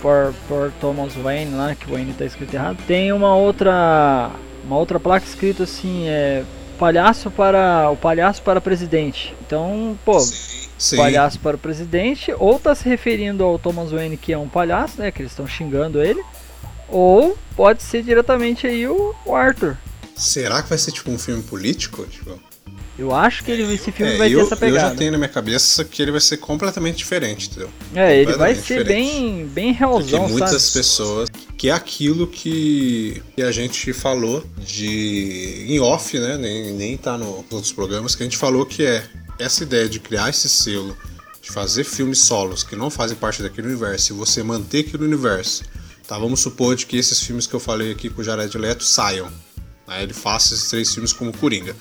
por, 0.00 0.34
por 0.46 0.72
Thomas 0.80 1.14
Wayne 1.14 1.54
lá, 1.54 1.74
que 1.74 1.86
o 1.86 1.94
Wayne 1.94 2.12
tá 2.12 2.24
escrito 2.24 2.54
errado, 2.54 2.78
tem 2.86 3.12
uma 3.12 3.34
outra. 3.34 4.30
Uma 4.64 4.78
outra 4.78 4.98
placa 4.98 5.26
escrita 5.26 5.62
assim, 5.62 6.06
é. 6.08 6.42
Palhaço 6.78 7.30
para. 7.30 7.90
O 7.90 7.96
palhaço 7.96 8.42
para 8.42 8.60
presidente. 8.60 9.34
Então, 9.44 9.98
pô, 10.04 10.20
Sim. 10.20 10.96
palhaço 10.96 11.38
para 11.40 11.56
o 11.56 11.58
presidente, 11.58 12.34
ou 12.38 12.58
tá 12.58 12.74
se 12.74 12.88
referindo 12.88 13.44
ao 13.44 13.58
Thomas 13.58 13.90
Wayne 13.90 14.16
que 14.16 14.32
é 14.32 14.38
um 14.38 14.48
palhaço, 14.48 15.00
né? 15.00 15.10
Que 15.10 15.22
eles 15.22 15.32
estão 15.32 15.46
xingando 15.46 16.02
ele. 16.02 16.22
Ou 16.88 17.36
pode 17.56 17.82
ser 17.82 18.02
diretamente 18.02 18.66
aí 18.66 18.86
o, 18.86 19.14
o 19.24 19.34
Arthur. 19.34 19.76
Será 20.14 20.62
que 20.62 20.68
vai 20.68 20.78
ser 20.78 20.92
tipo 20.92 21.10
um 21.10 21.18
filme 21.18 21.42
político? 21.42 22.04
Tipo, 22.06 22.40
Eu 22.98 23.14
acho 23.14 23.44
que 23.44 23.50
ele, 23.50 23.74
esse 23.74 23.92
filme 23.92 24.14
é, 24.14 24.16
vai 24.16 24.34
eu, 24.34 24.38
ter 24.38 24.44
essa 24.46 24.54
eu 24.54 24.58
pegada. 24.58 24.88
já 24.90 24.94
tenho 24.94 25.12
na 25.12 25.18
minha 25.18 25.28
cabeça 25.28 25.84
que 25.84 26.00
ele 26.00 26.10
vai 26.10 26.20
ser 26.20 26.38
completamente 26.38 26.96
diferente, 26.96 27.48
entendeu? 27.48 27.70
É, 27.94 28.16
ele 28.18 28.32
vai 28.32 28.54
ser 28.54 28.78
diferente. 28.78 28.86
bem, 28.86 29.46
bem 29.46 29.74
Porque 29.74 29.78
realzão, 29.78 30.28
muitas 30.28 30.62
sabe? 30.62 30.72
pessoas. 30.72 31.28
Que 31.58 31.68
é 31.68 31.72
aquilo 31.72 32.26
que, 32.26 33.22
que 33.34 33.42
a 33.42 33.52
gente 33.52 33.92
falou 33.92 34.44
de. 34.58 35.66
em 35.68 35.78
off, 35.80 36.18
né? 36.18 36.38
Nem, 36.38 36.72
nem 36.72 36.96
tá 36.96 37.18
nos 37.18 37.44
outros 37.50 37.72
programas, 37.72 38.14
que 38.14 38.22
a 38.22 38.26
gente 38.26 38.36
falou 38.38 38.64
que 38.64 38.84
é 38.84 39.04
essa 39.38 39.62
ideia 39.62 39.88
de 39.88 40.00
criar 40.00 40.30
esse 40.30 40.48
selo, 40.48 40.96
de 41.42 41.50
fazer 41.50 41.84
filmes 41.84 42.20
solos 42.20 42.62
que 42.62 42.74
não 42.74 42.90
fazem 42.90 43.16
parte 43.16 43.42
daquele 43.42 43.68
universo, 43.68 44.12
e 44.12 44.16
você 44.16 44.42
manter 44.42 44.80
aquele 44.80 45.04
universo. 45.04 45.64
Tá, 46.08 46.16
vamos 46.18 46.40
supor 46.40 46.76
de 46.76 46.86
que 46.86 46.96
esses 46.96 47.20
filmes 47.20 47.46
que 47.46 47.54
eu 47.54 47.60
falei 47.60 47.90
aqui 47.90 48.08
com 48.08 48.20
o 48.20 48.24
Jared 48.24 48.56
Leto 48.56 48.84
saiam. 48.84 49.28
Aí 49.86 50.04
ele 50.04 50.14
faça 50.14 50.54
esses 50.54 50.68
três 50.68 50.92
filmes 50.92 51.12
como 51.12 51.32
Coringa. 51.32 51.74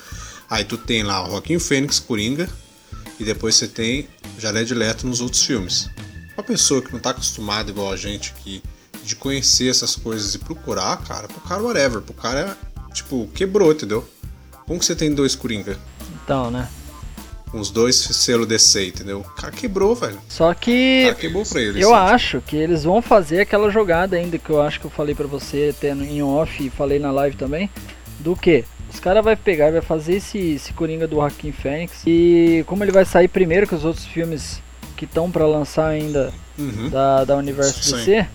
Aí 0.49 0.63
tu 0.63 0.77
tem 0.77 1.03
lá 1.03 1.25
o 1.25 1.31
Joaquim 1.31 1.59
Fênix, 1.59 1.99
Coringa, 1.99 2.49
e 3.19 3.23
depois 3.23 3.55
você 3.55 3.67
tem 3.67 4.07
Jared 4.37 4.73
Leto 4.73 5.07
nos 5.07 5.21
outros 5.21 5.43
filmes. 5.43 5.89
Uma 6.37 6.43
pessoa 6.43 6.81
que 6.81 6.91
não 6.91 6.99
tá 6.99 7.11
acostumada 7.11 7.71
igual 7.71 7.91
a 7.91 7.97
gente 7.97 8.33
aqui, 8.37 8.61
de 9.03 9.15
conhecer 9.15 9.69
essas 9.69 9.95
coisas 9.95 10.35
e 10.35 10.39
procurar, 10.39 10.97
cara, 11.03 11.27
pro 11.27 11.39
cara 11.41 11.61
whatever, 11.61 12.01
pro 12.01 12.13
cara, 12.13 12.57
tipo, 12.93 13.27
quebrou, 13.33 13.71
entendeu? 13.71 14.07
Como 14.65 14.79
que 14.79 14.85
você 14.85 14.95
tem 14.95 15.13
dois 15.13 15.35
Coringa? 15.35 15.77
Então, 16.23 16.49
né? 16.49 16.67
Os 17.53 17.69
dois 17.69 17.95
selo 17.95 18.45
DC, 18.45 18.87
entendeu? 18.87 19.19
O 19.21 19.23
cara 19.23 19.51
quebrou, 19.51 19.95
velho. 19.95 20.19
Só 20.27 20.53
que 20.53 21.15
quebrou 21.19 21.45
pra 21.45 21.61
ele. 21.61 21.81
eu 21.81 21.93
assim, 21.93 22.13
acho 22.13 22.41
que 22.41 22.57
eles 22.57 22.83
vão 22.83 23.01
fazer 23.01 23.41
aquela 23.41 23.69
jogada 23.69 24.17
ainda 24.17 24.37
que 24.37 24.49
eu 24.49 24.61
acho 24.61 24.79
que 24.79 24.85
eu 24.87 24.91
falei 24.91 25.15
pra 25.15 25.27
você 25.27 25.73
até 25.75 25.91
em 25.91 26.21
off 26.21 26.65
e 26.65 26.69
falei 26.69 26.99
na 26.99 27.11
live 27.11 27.37
também. 27.37 27.69
Do 28.19 28.35
que? 28.35 28.65
Os 28.95 28.99
caras 29.01 29.23
vai 29.23 29.35
pegar, 29.35 29.71
vai 29.71 29.81
fazer 29.81 30.15
esse, 30.15 30.37
esse 30.37 30.71
Coringa 30.73 31.05
do 31.07 31.17
Joaquim 31.17 31.51
Fênix 31.51 32.01
e 32.07 32.63
como 32.65 32.83
ele 32.83 32.91
vai 32.91 33.05
sair 33.05 33.27
primeiro 33.27 33.67
que 33.67 33.75
os 33.75 33.83
outros 33.85 34.05
filmes 34.05 34.61
que 34.97 35.03
estão 35.05 35.29
pra 35.29 35.45
lançar 35.45 35.87
ainda 35.87 36.33
Uhum. 36.57 36.89
da, 36.89 37.25
da 37.25 37.35
Universo 37.35 37.83
Sim. 37.83 37.97
DC, 37.97 38.25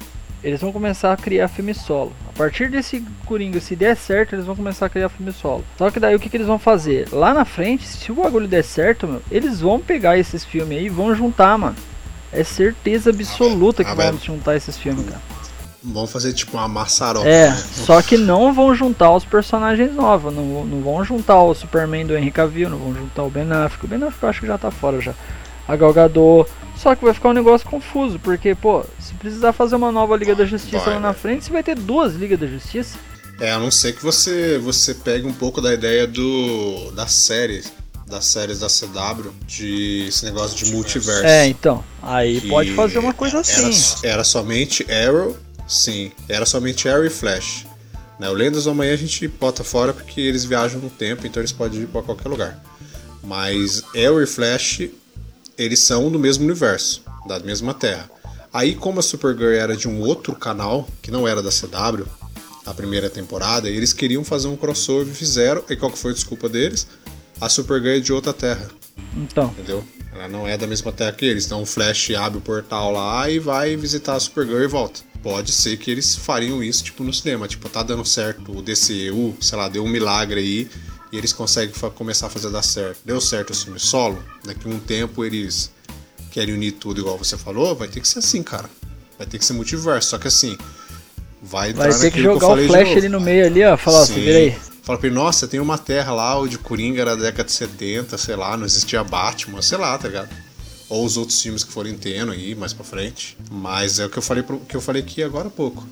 eles 0.45 0.61
vão 0.61 0.71
começar 0.71 1.11
a 1.13 1.17
criar 1.17 1.49
filme 1.49 1.73
solo. 1.73 2.13
A 2.29 2.33
partir 2.37 2.71
desse 2.71 3.03
Coringa, 3.25 3.59
se 3.61 3.75
der 3.75 3.97
certo, 3.97 4.35
eles 4.35 4.45
vão 4.45 4.55
começar 4.55 4.85
a 4.85 4.89
criar 4.91 5.09
filme 5.09 5.33
solo. 5.33 5.65
Só 5.79 5.91
que 5.91 5.99
daí 5.99 6.15
o 6.15 6.21
que, 6.21 6.29
que 6.29 6.37
eles 6.37 6.47
vão 6.47 6.59
fazer? 6.59 7.09
Lá 7.13 7.33
na 7.33 7.47
frente, 7.47 7.87
se 7.87 8.13
o 8.13 8.17
bagulho 8.17 8.47
der 8.47 8.63
certo, 8.63 9.09
meu, 9.09 9.23
eles 9.31 9.61
vão 9.63 9.81
pegar 9.81 10.19
esses 10.19 10.45
filmes 10.45 10.77
aí 10.79 10.85
e 10.87 10.89
vão 10.91 11.15
juntar, 11.17 11.57
mano. 11.57 11.77
É 12.31 12.45
certeza 12.45 13.09
absoluta 13.09 13.83
que 13.83 13.91
Ah, 13.91 13.95
vão 13.95 14.19
juntar 14.19 14.55
esses 14.55 14.77
filmes, 14.77 15.07
cara. 15.07 15.21
Vamos 15.83 16.11
fazer 16.13 16.33
tipo 16.35 16.57
uma 16.57 16.69
maçaroca. 16.69 17.27
É, 17.29 17.49
né? 17.51 17.65
só 17.87 18.03
que 18.03 18.17
não 18.19 18.53
vão 18.53 18.75
juntar 18.75 19.15
os 19.15 19.25
personagens 19.25 19.95
novos. 19.95 20.35
Não, 20.35 20.43
vão- 20.53 20.65
não 20.67 20.81
vão 20.83 21.05
juntar 21.05 21.43
o 21.43 21.55
Superman 21.55 22.07
do 22.07 22.17
Henry 22.17 22.31
Cavill, 22.31 22.69
não 22.69 22.79
vão 22.79 22.95
juntar 22.95 23.23
o 23.23 23.31
Ben 23.31 23.51
Affleck. 23.51 23.85
O 23.85 23.89
Ben 23.89 23.99
Affleck 24.03 24.23
eu 24.23 24.29
acho 24.29 24.41
que 24.41 24.47
já 24.47 24.59
tá 24.59 24.71
fora 24.71 25.01
já. 25.01 25.15
A 25.67 25.77
Gal 25.77 25.93
Gadot. 25.93 26.51
Só 26.77 26.95
que 26.95 27.05
vai 27.05 27.13
ficar 27.15 27.29
um 27.31 27.35
negócio 27.35 27.69
confuso, 27.69 28.19
porque, 28.19 28.55
pô, 28.55 28.85
se 28.99 29.13
precisar 29.15 29.53
fazer 29.53 29.77
uma 29.77 29.93
nova 29.93 30.17
Liga 30.17 30.35
da 30.35 30.47
Justiça 30.47 30.85
Vai, 30.85 30.95
lá 30.95 31.01
na 31.01 31.13
vai. 31.13 31.21
frente, 31.21 31.45
você 31.45 31.53
vai 31.53 31.63
ter 31.63 31.77
duas 31.77 32.15
Ligas 32.15 32.39
da 32.41 32.47
Justiça. 32.47 32.99
É, 33.39 33.51
a 33.53 33.59
não 33.59 33.71
ser 33.71 33.95
que 33.95 34.03
você, 34.03 34.59
você 34.59 34.95
pegue 34.95 35.27
um 35.27 35.33
pouco 35.33 35.61
da 35.63 35.73
ideia 35.75 36.07
do 36.07 36.91
da 36.93 37.07
série, 37.07 37.63
das 38.07 38.25
séries 38.27 38.61
da 38.61 38.69
CW, 38.69 39.31
de 39.47 40.07
esse 40.09 40.25
negócio 40.27 40.57
de 40.63 40.73
multiverso. 40.73 41.25
É, 41.25 41.47
então. 41.47 41.83
Aí 42.03 42.41
pode 42.49 42.73
fazer 42.75 42.99
uma 42.99 43.13
coisa 43.15 43.37
era, 43.39 43.69
assim. 43.69 43.95
Era 44.07 44.25
somente 44.25 44.87
Arrow, 44.91 45.37
sim, 45.71 46.13
era 46.29 46.45
somente 46.45 46.89
Arrow 46.89 47.05
e 47.05 47.11
Flash. 47.11 47.67
Né, 48.19 48.29
o 48.29 48.35
Lendas 48.35 48.65
do 48.65 48.71
Amanhã 48.71 48.93
a 48.93 48.97
gente 48.97 49.27
bota 49.29 49.65
fora 49.65 49.95
porque 49.95 50.21
eles 50.21 50.45
viajam 50.45 50.81
no 50.81 50.91
tempo, 50.91 51.27
então 51.27 51.41
eles 51.41 51.53
podem 51.53 51.81
ir 51.83 51.87
para 51.87 52.03
qualquer 52.03 52.29
lugar. 52.29 52.63
Mas 53.23 53.83
Arrow 53.95 54.23
e 54.23 54.27
Flash, 54.27 54.89
eles 55.57 55.81
são 55.81 56.11
do 56.11 56.19
mesmo 56.19 56.45
universo, 56.45 57.03
da 57.27 57.39
mesma 57.39 57.73
Terra. 57.73 58.11
Aí, 58.53 58.75
como 58.75 58.99
a 58.99 59.03
Supergirl 59.03 59.53
era 59.55 59.77
de 59.77 59.89
um 59.89 60.01
outro 60.01 60.35
canal, 60.35 60.89
que 61.01 61.11
não 61.11 61.27
era 61.27 61.41
da 61.41 61.51
CW, 61.51 62.05
a 62.67 62.75
primeira 62.75 63.09
temporada, 63.09 63.69
eles 63.69 63.93
queriam 63.93 64.25
fazer 64.25 64.49
um 64.49 64.57
crossover 64.57 65.09
e 65.09 65.17
fizeram. 65.17 65.63
E 65.71 65.77
qual 65.77 65.91
que 65.91 65.99
foi 65.99 66.11
a 66.11 66.15
desculpa 66.15 66.49
deles? 66.49 66.87
A 67.41 67.49
Supergirl 67.49 67.97
é 67.97 68.01
de 68.01 68.13
outra 68.13 68.33
Terra 68.33 68.69
Então. 69.17 69.47
entendeu? 69.47 69.85
Ela 70.13 70.29
não 70.29 70.47
é 70.47 70.59
da 70.59 70.67
mesma 70.67 70.93
terra 70.93 71.13
que 71.13 71.25
eles. 71.25 71.47
Então 71.47 71.63
o 71.63 71.67
Flash 71.67 72.11
abre 72.11 72.39
o 72.39 72.41
portal 72.41 72.93
lá 72.93 73.31
e 73.31 73.39
vai 73.39 73.77
visitar 73.77 74.15
a 74.15 74.21
Supergirl 74.21 74.63
e 74.63 74.67
volta. 74.67 75.01
Pode 75.23 75.53
ser 75.53 75.77
que 75.77 75.91
eles 75.91 76.17
fariam 76.17 76.63
isso, 76.63 76.83
tipo, 76.83 77.05
no 77.05 77.13
cinema. 77.13 77.47
Tipo, 77.47 77.69
tá 77.69 77.83
dando 77.83 78.05
certo 78.05 78.57
o 78.57 78.63
DCU, 78.63 79.37
sei 79.41 79.59
lá, 79.59 79.69
deu 79.69 79.85
um 79.85 79.89
milagre 79.89 80.41
aí 80.41 80.71
e 81.13 81.19
eles 81.19 81.33
conseguem 81.33 81.75
começar 81.95 82.29
a 82.29 82.31
fazer 82.31 82.51
dar 82.51 82.63
certo. 82.63 82.99
Deu 83.05 83.21
certo 83.21 83.51
o 83.51 83.55
filme 83.55 83.79
solo, 83.79 84.23
daqui 84.45 84.67
a 84.67 84.71
um 84.71 84.79
tempo 84.79 85.25
eles 85.25 85.71
querem 86.31 86.55
unir 86.55 86.73
tudo 86.73 87.01
igual 87.01 87.19
você 87.19 87.37
falou, 87.37 87.75
vai 87.75 87.89
ter 87.89 88.01
que 88.01 88.09
ser 88.09 88.21
assim, 88.21 88.43
cara. 88.43 88.71
Vai 89.19 89.27
ter 89.27 89.39
que 89.39 89.45
ser 89.45 89.53
multiverso. 89.53 90.11
Só 90.11 90.19
que 90.19 90.29
assim, 90.29 90.57
vai 91.43 91.71
entrar 91.71 91.91
Vai 91.91 92.01
ter 92.01 92.11
que 92.11 92.23
jogar 92.23 92.47
o 92.47 92.51
falei 92.51 92.67
de 92.67 92.73
Flash 92.73 92.97
ali 92.97 93.09
no 93.09 93.21
meio 93.21 93.47
ali, 93.47 93.65
ó. 93.65 93.77
Falar, 93.77 94.01
ó, 94.01 94.07
Sim. 94.07 94.15
vira 94.15 94.39
aí. 94.39 94.57
Fala 94.83 94.99
pra 94.99 95.07
ele, 95.09 95.15
nossa, 95.15 95.47
tem 95.47 95.61
uma 95.61 95.77
terra 95.77 96.13
lá, 96.13 96.39
o 96.39 96.49
de 96.49 96.57
Coringa 96.57 97.03
era 97.03 97.17
da 97.17 97.25
década 97.25 97.45
de 97.45 97.53
70, 97.53 98.17
sei 98.17 98.35
lá, 98.35 98.57
não 98.57 98.65
existia 98.65 99.05
Batman, 99.05 99.61
sei 99.61 99.77
lá, 99.77 99.97
tá 99.99 100.09
ligado? 100.09 100.31
Ou 100.91 101.07
os 101.07 101.17
outros 101.17 101.41
filmes 101.41 101.65
que 101.65 101.73
forem 101.73 101.97
tendo 101.97 102.33
aí 102.33 102.55
mais 102.55 102.73
pra 102.75 102.85
frente. 102.85 103.39
Mas 103.51 103.99
é 103.99 104.05
o 104.05 104.11
que 104.11 104.19
eu 104.19 104.23
falei, 104.23 104.43
pro- 104.43 104.59
que 104.61 104.77
eu 104.77 104.81
falei 104.83 105.01
aqui 105.03 105.23
agora 105.23 105.49
há 105.49 105.51
pouco. 105.51 105.87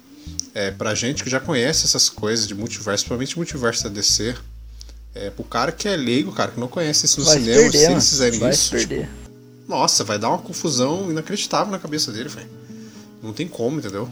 É, 0.55 0.71
pra 0.73 0.95
gente 0.95 1.23
que 1.25 1.31
já 1.31 1.39
conhece 1.41 1.85
essas 1.87 2.09
coisas 2.11 2.47
de 2.47 2.55
multiverso, 2.55 3.05
principalmente 3.05 3.37
multiverso 3.37 3.85
da 3.85 3.89
DC, 3.91 4.35
é, 5.15 5.31
pro 5.31 5.45
cara 5.45 5.71
que 5.73 5.87
é 5.89 5.95
leigo, 5.97 6.33
cara, 6.33 6.51
que 6.51 6.59
não 6.61 6.67
conhece 6.69 7.07
isso 7.07 7.21
no 7.21 7.27
Vai 7.27 7.39
cinema, 7.39 7.63
perder, 7.63 7.79
se 7.87 7.93
eles 7.93 8.09
fizerem 8.11 8.39
Vai 8.41 8.51
isso, 8.51 8.71
perder. 8.73 9.01
tipo, 9.07 9.09
nossa, 9.69 10.03
vai 10.03 10.19
dar 10.19 10.31
uma 10.31 10.39
confusão 10.39 11.09
inacreditável 11.11 11.71
na 11.71 11.79
cabeça 11.79 12.11
dele, 12.11 12.29
velho. 12.29 12.49
Não 13.23 13.33
tem 13.33 13.47
como, 13.47 13.79
entendeu? 13.79 14.09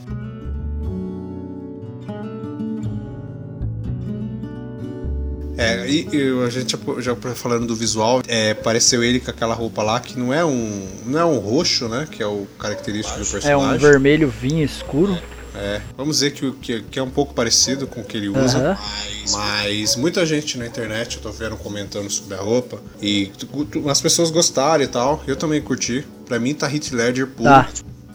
É, 5.57 5.89
e, 5.89 6.09
e 6.13 6.45
a 6.45 6.51
gente 6.51 6.77
já, 6.77 7.01
já 7.01 7.17
falando 7.35 7.67
do 7.67 7.75
visual, 7.75 8.21
é, 8.29 8.53
pareceu 8.55 9.03
ele 9.03 9.21
com 9.21 9.31
aquela 9.31 9.55
roupa 9.55 9.83
lá 9.83 9.99
que 10.01 10.19
não 10.19 10.33
é 10.33 10.45
um 10.45 10.87
não 11.07 11.19
é 11.19 11.25
um 11.25 11.39
roxo, 11.39 11.89
né? 11.89 12.07
Que 12.11 12.23
é 12.23 12.27
o 12.27 12.47
característico 12.59 13.19
do 13.19 13.27
É 13.27 13.31
personagem. 13.31 13.77
um 13.77 13.79
vermelho 13.79 14.29
vinho 14.29 14.65
escuro. 14.65 15.19
É, 15.59 15.81
vamos 15.97 16.17
dizer 16.17 16.33
que, 16.33 16.53
que, 16.53 16.83
que 16.83 16.99
é 16.99 17.03
um 17.03 17.09
pouco 17.09 17.33
parecido 17.33 17.87
com 17.87 18.03
o 18.03 18.05
que 18.05 18.15
ele 18.19 18.29
usa, 18.29 18.59
Aham. 18.59 18.79
mas 19.33 19.97
muita 19.97 20.27
gente 20.27 20.59
na 20.59 20.67
internet, 20.67 21.17
eu 21.17 21.23
tô 21.23 21.33
vendo 21.33 21.57
comentando 21.57 22.11
sobre 22.11 22.35
a 22.35 22.41
roupa, 22.43 22.79
e 23.01 23.33
as 23.91 23.99
pessoas 24.03 24.31
gostaram 24.31 24.85
e 24.85 24.87
tal, 24.87 25.23
eu 25.27 25.35
também 25.35 25.63
curti. 25.63 26.07
Pra 26.27 26.39
mim 26.39 26.53
tá 26.53 26.67
Hit 26.67 26.95
Ledger 26.95 27.27
puro. 27.27 27.49
Tá. 27.49 27.69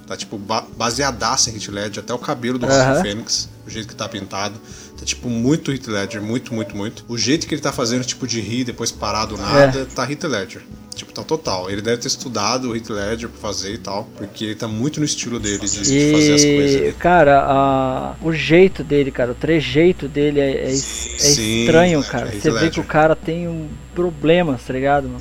Tá 0.05 0.15
tipo 0.17 0.37
ba 0.37 0.63
baseadaço 0.77 1.49
em 1.49 1.53
Hit 1.53 1.71
Ledger, 1.71 2.03
até 2.03 2.13
o 2.13 2.19
cabelo 2.19 2.59
do. 2.59 2.67
Joaquin 2.67 3.01
Fênix, 3.01 3.49
o 3.65 3.69
jeito 3.71 3.87
que 3.87 3.95
tá 3.95 4.07
pintado. 4.07 4.59
Tá 5.01 5.05
tipo 5.05 5.27
muito 5.27 5.71
Hit 5.71 5.89
Ledger, 5.89 6.21
muito, 6.21 6.53
muito, 6.53 6.77
muito. 6.77 7.03
O 7.07 7.17
jeito 7.17 7.47
que 7.47 7.55
ele 7.55 7.61
tá 7.61 7.71
fazendo, 7.71 8.05
tipo, 8.05 8.27
de 8.27 8.39
rir 8.39 8.63
depois 8.63 8.91
parar 8.91 9.25
do 9.25 9.35
nada, 9.35 9.83
tá 9.95 10.05
Hit 10.05 10.27
Ledger. 10.27 10.61
Tipo, 10.95 11.11
tá 11.13 11.23
total. 11.23 11.69
Ele 11.69 11.81
deve 11.81 12.01
ter 12.01 12.07
estudado 12.07 12.69
o 12.69 12.73
Hit 12.73 12.91
Ledger 12.91 13.29
pra 13.29 13.39
fazer 13.39 13.73
e 13.73 13.77
tal, 13.77 14.07
porque 14.17 14.45
ele 14.45 14.55
tá 14.55 14.67
muito 14.67 14.99
no 14.99 15.05
estilo 15.05 15.39
dele 15.39 15.59
de, 15.67 15.81
de 15.81 16.11
fazer 16.11 16.33
as 16.33 16.43
coisas. 16.45 16.73
E, 16.73 16.77
ali. 16.85 16.93
cara, 16.93 17.41
a- 17.41 18.15
o 18.21 18.31
jeito 18.33 18.83
dele, 18.83 19.09
cara, 19.11 19.31
o 19.31 19.35
trejeito 19.35 20.07
dele 20.07 20.39
é, 20.39 20.51
é 20.65 20.71
é 20.71 20.75
Sim, 20.75 21.61
estranho, 21.61 21.99
é, 22.01 22.03
cara. 22.03 22.27
é 22.27 22.31
Você 22.39 22.51
vê 22.51 22.69
que 22.69 22.79
o 22.79 22.83
cara 22.83 23.15
tem 23.15 23.47
um 23.47 23.67
problema, 23.95 24.59
tá 24.65 24.73
ligado, 24.73 25.07
mano? 25.07 25.19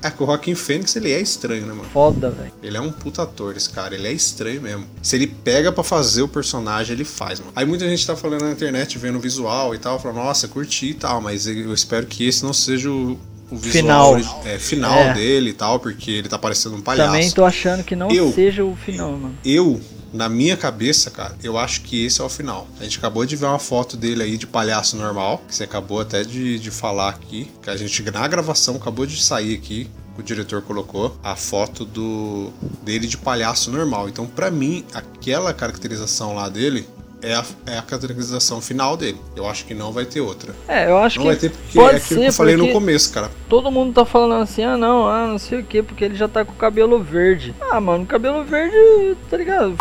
É 0.00 0.10
que 0.10 0.22
o 0.22 0.26
Joaquim 0.26 0.54
Fênix, 0.54 0.94
ele 0.94 1.10
é 1.10 1.20
estranho, 1.20 1.62
né, 1.66 1.72
mano? 1.72 1.88
Foda, 1.92 2.30
velho. 2.30 2.52
Ele 2.62 2.76
é 2.76 2.80
um 2.80 2.92
puta 2.92 3.22
ator, 3.24 3.56
esse 3.56 3.68
cara. 3.70 3.96
Ele 3.96 4.06
é 4.06 4.12
estranho 4.12 4.62
mesmo. 4.62 4.86
Se 5.02 5.16
ele 5.16 5.26
pega 5.26 5.72
pra 5.72 5.82
fazer 5.82 6.22
o 6.22 6.28
personagem, 6.28 6.94
ele 6.94 7.04
faz, 7.04 7.40
mano. 7.40 7.52
Aí 7.56 7.66
muita 7.66 7.88
gente 7.88 8.06
tá 8.06 8.14
falando 8.14 8.42
na 8.42 8.52
internet, 8.52 8.96
vendo 8.96 9.16
o 9.16 9.20
visual 9.20 9.74
e 9.74 9.78
tal, 9.78 9.98
falando, 9.98 10.18
nossa, 10.18 10.46
curti 10.46 10.90
e 10.90 10.94
tal, 10.94 11.20
mas 11.20 11.48
eu 11.48 11.74
espero 11.74 12.06
que 12.06 12.24
esse 12.28 12.44
não 12.44 12.52
seja 12.52 12.88
o, 12.88 13.18
o 13.50 13.56
visual 13.56 14.16
Final. 14.18 14.42
é, 14.44 14.58
final 14.58 14.98
É. 14.98 15.14
dele 15.14 15.50
e 15.50 15.52
tal, 15.54 15.80
porque 15.80 16.10
ele 16.10 16.28
tá 16.28 16.38
parecendo 16.38 16.76
um 16.76 16.80
palhaço. 16.80 17.10
Também 17.12 17.30
tô 17.30 17.44
achando 17.44 17.82
que 17.82 17.96
não 17.96 18.10
Eu- 18.10 18.32
seja 18.32 18.64
o 18.64 18.76
final, 18.76 19.12
mano. 19.12 19.34
Eu, 19.44 19.80
na 20.12 20.28
minha 20.28 20.56
cabeça, 20.56 21.10
cara, 21.10 21.34
eu 21.42 21.56
acho 21.58 21.82
que 21.82 22.04
esse 22.04 22.20
é 22.20 22.24
o 22.24 22.28
final. 22.28 22.66
A 22.80 22.84
gente 22.84 22.98
acabou 22.98 23.24
de 23.24 23.36
ver 23.36 23.46
uma 23.46 23.58
foto 23.58 23.96
dele 23.96 24.22
aí 24.22 24.36
de 24.36 24.46
palhaço 24.46 24.96
normal, 24.96 25.42
que 25.48 25.54
você 25.54 25.64
acabou 25.64 26.00
até 26.00 26.22
de, 26.24 26.58
de 26.58 26.70
falar 26.70 27.08
aqui, 27.10 27.50
que 27.62 27.70
a 27.70 27.76
gente 27.76 28.02
na 28.10 28.26
gravação 28.28 28.76
acabou 28.76 29.06
de 29.06 29.22
sair 29.22 29.54
aqui. 29.54 29.88
que 30.14 30.20
O 30.20 30.24
diretor 30.24 30.60
colocou 30.62 31.16
a 31.22 31.36
foto 31.36 31.84
do 31.84 32.50
dele 32.82 33.06
de 33.06 33.16
palhaço 33.16 33.70
normal. 33.70 34.08
Então, 34.08 34.26
pra 34.26 34.50
mim, 34.50 34.84
aquela 34.92 35.54
caracterização 35.54 36.34
lá 36.34 36.48
dele 36.48 36.86
é 37.22 37.34
a, 37.34 37.44
é 37.66 37.78
a 37.78 37.82
caracterização 37.82 38.60
final 38.60 38.96
dele. 38.96 39.18
Eu 39.36 39.46
acho 39.48 39.64
que 39.64 39.74
não 39.74 39.92
vai 39.92 40.04
ter 40.04 40.20
outra. 40.20 40.54
É, 40.66 40.88
eu 40.88 40.98
acho 40.98 41.18
Não 41.18 41.24
que 41.24 41.28
vai 41.28 41.36
ter 41.36 41.50
porque 41.50 41.78
pode 41.78 41.94
é 41.94 41.96
aquilo 41.98 42.20
ser 42.20 42.20
que 42.20 42.28
eu 42.28 42.32
falei 42.32 42.56
no 42.56 42.72
começo, 42.72 43.12
cara. 43.12 43.30
todo 43.48 43.70
mundo 43.70 43.92
tá 43.92 44.04
falando 44.04 44.42
assim, 44.42 44.62
ah 44.62 44.76
não, 44.76 45.06
ah 45.06 45.26
não 45.26 45.38
sei 45.38 45.60
o 45.60 45.64
que, 45.64 45.82
porque 45.82 46.04
ele 46.04 46.14
já 46.14 46.28
tá 46.28 46.44
com 46.44 46.52
o 46.52 46.56
cabelo 46.56 47.02
verde. 47.02 47.54
Ah, 47.70 47.80
mano, 47.80 48.06
cabelo 48.06 48.44
verde, 48.44 49.16
tá 49.30 49.36
ligado? 49.36 49.76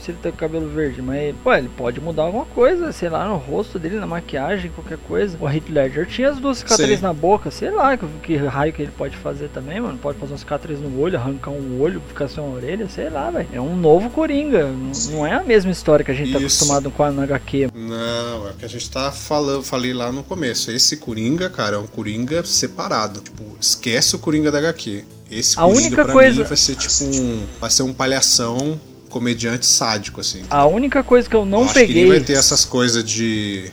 Se 0.00 0.10
ele 0.10 0.18
tá 0.22 0.30
com 0.30 0.36
cabelo 0.36 0.68
verde, 0.68 1.00
mas, 1.02 1.34
pô, 1.42 1.52
ele 1.54 1.68
pode 1.76 2.00
mudar 2.00 2.24
alguma 2.24 2.44
coisa, 2.46 2.92
sei 2.92 3.08
lá, 3.08 3.26
no 3.28 3.36
rosto 3.36 3.78
dele, 3.78 3.96
na 3.96 4.06
maquiagem, 4.06 4.70
qualquer 4.70 4.98
coisa. 4.98 5.36
O 5.40 5.48
Heath 5.48 5.68
Ledger 5.68 6.06
tinha 6.06 6.30
as 6.30 6.38
duas 6.38 6.58
cicatrizes 6.58 6.98
Sim. 6.98 7.04
na 7.04 7.12
boca, 7.12 7.50
sei 7.50 7.70
lá, 7.70 7.96
que, 7.96 8.06
que 8.22 8.36
raio 8.36 8.72
que 8.72 8.82
ele 8.82 8.92
pode 8.96 9.16
fazer 9.16 9.48
também, 9.48 9.80
mano. 9.80 9.98
Pode 9.98 10.18
fazer 10.18 10.32
uma 10.32 10.38
cicatriz 10.38 10.78
no 10.80 11.00
olho, 11.00 11.16
arrancar 11.18 11.50
um 11.50 11.80
olho, 11.80 12.00
ficar 12.08 12.28
sem 12.28 12.42
uma 12.42 12.54
orelha, 12.54 12.88
sei 12.88 13.08
lá, 13.10 13.30
velho. 13.30 13.48
É 13.52 13.60
um 13.60 13.76
novo 13.76 14.10
Coringa, 14.10 14.66
não, 14.68 14.92
não 15.12 15.26
é 15.26 15.32
a 15.32 15.42
mesma 15.42 15.70
história 15.70 16.04
que 16.04 16.10
a 16.10 16.14
gente 16.14 16.32
tá 16.32 16.38
Isso. 16.38 16.64
acostumado 16.64 16.90
com 16.90 17.02
a 17.02 17.08
HQ. 17.08 17.70
Não, 17.74 18.48
é 18.48 18.50
o 18.50 18.54
que 18.54 18.64
a 18.64 18.68
gente 18.68 18.90
tá 18.90 19.10
falando, 19.10 19.62
falei 19.62 19.92
lá 19.92 20.10
no 20.12 20.22
começo. 20.22 20.70
Esse 20.70 20.96
Coringa, 20.96 21.48
cara, 21.50 21.76
é 21.76 21.78
um 21.78 21.86
Coringa 21.86 22.44
separado. 22.44 23.20
Tipo, 23.20 23.42
esquece 23.60 24.14
o 24.16 24.18
Coringa 24.18 24.50
da 24.52 24.58
HQ. 24.58 25.04
Esse 25.30 25.58
A 25.58 25.62
Coringa 25.62 25.78
única 25.80 26.04
pra 26.04 26.12
coisa- 26.12 26.42
mim 26.42 26.46
vai 26.48 26.56
ser 26.56 26.74
tipo 26.76 27.04
um. 27.04 27.42
Vai 27.60 27.70
ser 27.70 27.82
um 27.82 27.92
palhação 27.92 28.78
comediante 29.14 29.64
sádico, 29.64 30.20
assim. 30.20 30.42
A 30.50 30.66
única 30.66 31.02
coisa 31.04 31.28
que 31.28 31.36
eu 31.36 31.44
não 31.46 31.60
Eu 31.60 31.64
acho 31.66 31.74
que 31.74 31.80
peguei. 31.80 31.94
nem 32.02 32.10
vai 32.10 32.20
ter 32.20 32.32
essas 32.32 32.64
coisas 32.64 33.04
de. 33.04 33.70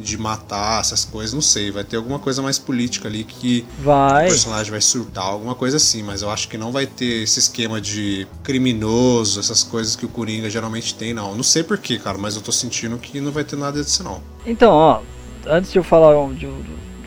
de 0.00 0.16
matar, 0.16 0.80
essas 0.80 1.04
coisas, 1.04 1.34
não 1.34 1.40
sei. 1.42 1.70
Vai 1.72 1.82
ter 1.84 1.96
alguma 1.96 2.18
coisa 2.20 2.40
mais 2.40 2.56
política 2.58 3.06
ali 3.08 3.24
que 3.24 3.66
Vai. 3.80 4.26
o 4.26 4.28
personagem 4.28 4.70
vai 4.70 4.80
surtar, 4.80 5.24
alguma 5.24 5.54
coisa 5.56 5.76
assim, 5.76 6.02
mas 6.04 6.22
eu 6.22 6.30
acho 6.30 6.48
que 6.48 6.56
não 6.56 6.70
vai 6.72 6.86
ter 6.86 7.22
esse 7.24 7.38
esquema 7.40 7.80
de 7.80 8.26
criminoso, 8.44 9.40
essas 9.40 9.62
coisas 9.64 9.94
que 9.96 10.06
o 10.06 10.08
Coringa 10.08 10.48
geralmente 10.48 10.94
tem, 10.94 11.12
não. 11.12 11.34
Não 11.34 11.42
sei 11.42 11.62
porquê, 11.64 11.98
cara, 11.98 12.16
mas 12.16 12.36
eu 12.36 12.40
tô 12.42 12.52
sentindo 12.52 12.96
que 12.98 13.20
não 13.20 13.32
vai 13.32 13.42
ter 13.44 13.56
nada 13.56 13.82
disso, 13.82 14.02
não. 14.04 14.22
Então, 14.46 14.70
ó, 14.72 15.00
antes 15.46 15.72
de 15.72 15.78
eu 15.78 15.82
falar 15.84 16.14
de- 16.34 16.46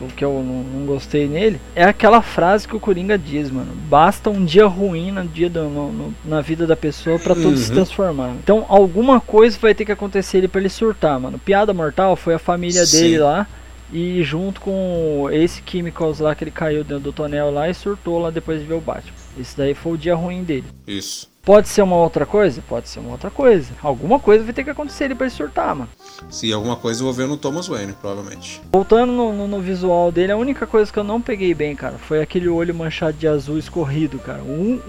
do 0.06 0.12
que 0.14 0.24
eu 0.24 0.32
não, 0.44 0.62
não 0.62 0.86
gostei 0.86 1.26
nele, 1.28 1.60
é 1.74 1.84
aquela 1.84 2.20
frase 2.22 2.66
que 2.66 2.76
o 2.76 2.80
Coringa 2.80 3.18
diz, 3.18 3.50
mano. 3.50 3.72
Basta 3.88 4.30
um 4.30 4.44
dia 4.44 4.66
ruim 4.66 5.10
no 5.10 5.24
dia 5.26 5.48
do- 5.50 5.68
no- 5.68 5.92
no- 5.92 6.14
na 6.24 6.40
vida 6.40 6.66
da 6.66 6.76
pessoa 6.76 7.18
pra 7.18 7.34
tudo 7.34 7.56
se 7.56 7.68
Uhum. 7.70 7.76
transformar. 7.76 8.30
Então, 8.42 8.64
alguma 8.68 9.20
coisa 9.20 9.58
vai 9.60 9.74
ter 9.74 9.84
que 9.84 9.92
acontecer 9.92 10.38
ele 10.38 10.48
pra 10.48 10.60
ele 10.60 10.68
surtar, 10.68 11.18
mano. 11.20 11.38
Piada 11.38 11.72
mortal 11.72 12.16
foi 12.16 12.34
a 12.34 12.38
família 12.38 12.84
Sim. 12.86 13.00
dele 13.00 13.18
lá. 13.18 13.46
E 13.94 14.22
junto 14.22 14.58
com 14.60 15.28
esse 15.30 15.62
Chemicals 15.66 16.18
lá 16.18 16.34
que 16.34 16.42
ele 16.44 16.50
caiu 16.50 16.82
dentro 16.82 17.04
do 17.04 17.12
tonel 17.12 17.50
lá 17.50 17.68
e 17.68 17.74
surtou 17.74 18.18
lá 18.18 18.30
depois 18.30 18.58
de 18.58 18.66
ver 18.66 18.72
o 18.72 18.80
Batman. 18.80 19.12
Esse 19.38 19.54
daí 19.56 19.74
foi 19.74 19.92
o 19.92 19.98
dia 19.98 20.14
ruim 20.14 20.42
dele. 20.42 20.64
Isso. 20.86 21.28
Pode 21.44 21.68
ser 21.68 21.82
uma 21.82 21.96
outra 21.96 22.24
coisa? 22.24 22.62
Pode 22.68 22.88
ser 22.88 23.00
uma 23.00 23.10
outra 23.10 23.28
coisa. 23.28 23.72
Alguma 23.82 24.20
coisa 24.20 24.44
vai 24.44 24.52
ter 24.52 24.62
que 24.62 24.70
acontecer 24.70 25.04
ele 25.06 25.16
pra 25.16 25.26
ele 25.26 25.34
surtar, 25.34 25.74
mano. 25.74 25.88
Se 26.30 26.52
alguma 26.52 26.76
coisa 26.76 27.00
envolvendo 27.02 27.32
o 27.34 27.36
Thomas 27.36 27.66
Wayne, 27.66 27.94
provavelmente. 27.94 28.62
Voltando 28.72 29.12
no, 29.12 29.32
no- 29.32 29.48
no 29.48 29.60
visual 29.60 30.12
dele, 30.12 30.30
a 30.30 30.36
única 30.36 30.68
coisa 30.68 30.92
que 30.92 30.98
eu 30.98 31.02
não 31.04 31.20
peguei 31.20 31.52
bem, 31.52 31.74
cara, 31.74 31.96
foi 31.98 32.22
aquele 32.22 32.48
olho 32.48 32.72
manchado 32.72 33.16
de 33.16 33.26
azul 33.26 33.58
escorrido, 33.58 34.20
cara. 34.20 34.40
O 34.40 34.80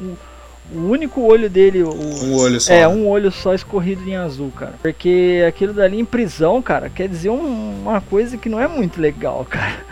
único 0.76 1.22
olho 1.22 1.50
dele, 1.50 1.82
o, 1.82 1.90
Um 1.92 2.36
olho 2.36 2.62
só. 2.62 2.72
é, 2.72 2.82
né? 2.82 2.88
um 2.88 3.08
olho 3.08 3.32
só 3.32 3.56
escorrido 3.56 4.08
em 4.08 4.16
azul, 4.16 4.52
cara. 4.56 4.76
Porque 4.80 5.44
aquilo 5.48 5.74
dali 5.74 6.00
em 6.00 6.06
prisão, 6.06 6.62
cara, 6.62 6.88
quer 6.88 7.10
dizer 7.10 7.32
um- 7.32 7.82
uma 7.82 8.00
coisa 8.00 8.38
que 8.38 8.48
não 8.48 8.60
é 8.60 8.68
muito 8.68 9.02
legal, 9.02 9.44
cara. 9.50 9.84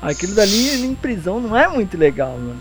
Aquilo 0.00 0.34
dali 0.34 0.84
em 0.84 0.94
prisão 0.94 1.40
não 1.40 1.56
é 1.56 1.66
muito 1.68 1.96
legal, 1.96 2.32
mano. 2.32 2.60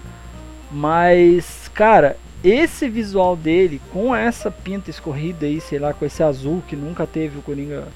Mas, 0.72 1.70
cara, 1.74 2.16
esse 2.44 2.90
visual 2.90 3.36
dele 3.36 3.82
com 3.92 4.16
essa 4.16 4.50
pinta 4.50 4.90
escorrida 4.90 5.46
aí, 5.46 5.62
sei 5.62 5.80
lá, 5.80 5.94
com 5.94 6.06
esse 6.06 6.24
azul 6.24 6.64
que 6.68 6.76
nunca 6.76 7.06
teve 7.06 7.38
o 7.38 7.42
Coringa, 7.42 7.88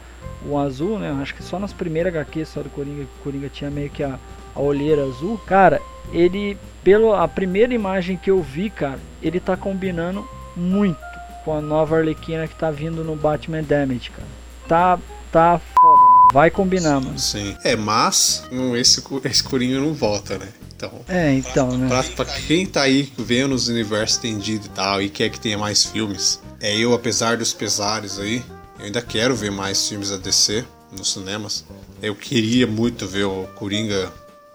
o 0.45 0.57
azul, 0.57 0.99
né? 0.99 1.11
Acho 1.21 1.33
que 1.33 1.43
só 1.43 1.57
nas 1.57 1.73
primeiras 1.73 2.13
HQs 2.13 2.49
só 2.49 2.61
do 2.61 2.69
Coringa, 2.69 3.03
o 3.03 3.23
Coringa 3.23 3.49
tinha 3.49 3.71
meio 3.71 3.89
que 3.89 4.03
a, 4.03 4.19
a 4.55 4.59
olheira 4.59 5.03
azul. 5.03 5.39
Cara, 5.47 5.81
ele, 6.11 6.57
pelo 6.83 7.13
a 7.13 7.27
primeira 7.27 7.73
imagem 7.73 8.17
que 8.17 8.29
eu 8.29 8.41
vi, 8.41 8.69
cara, 8.69 8.99
ele 9.21 9.39
tá 9.39 9.57
combinando 9.57 10.27
muito 10.55 10.99
com 11.43 11.55
a 11.55 11.61
nova 11.61 11.97
Arlequina 11.97 12.47
que 12.47 12.55
tá 12.55 12.69
vindo 12.71 13.03
no 13.03 13.15
Batman 13.15 13.63
Damage, 13.63 14.11
cara. 14.11 14.27
Tá, 14.67 14.99
tá 15.31 15.59
foda. 15.59 16.15
Vai 16.33 16.49
combinar, 16.49 16.99
mano. 16.99 17.17
Sim. 17.17 17.55
É, 17.63 17.75
mas 17.75 18.43
esse, 18.77 19.03
esse 19.23 19.43
Coringa 19.43 19.79
não 19.79 19.93
volta, 19.93 20.37
né? 20.37 20.47
Então, 20.85 21.15
É, 21.15 21.33
então, 21.33 21.77
né? 21.77 21.87
pra, 21.87 22.03
pra 22.03 22.25
quem 22.41 22.65
tá 22.65 22.81
aí 22.83 23.11
vendo 23.17 23.53
os 23.55 23.67
universos 23.67 24.15
estendidos 24.17 24.67
e 24.67 24.69
tal 24.69 25.01
e 25.01 25.09
quer 25.09 25.29
que 25.29 25.39
tenha 25.39 25.57
mais 25.57 25.83
filmes, 25.83 26.39
é 26.59 26.75
eu, 26.77 26.93
apesar 26.93 27.37
dos 27.37 27.53
pesares 27.53 28.19
aí, 28.19 28.43
eu 28.79 28.85
ainda 28.85 29.01
quero 29.01 29.35
ver 29.35 29.51
mais 29.51 29.87
filmes 29.87 30.09
da 30.09 30.17
DC 30.17 30.65
nos 30.91 31.11
cinemas. 31.13 31.65
Eu 32.01 32.15
queria 32.15 32.67
muito 32.67 33.07
ver 33.07 33.25
o 33.25 33.45
Coringa, 33.55 34.11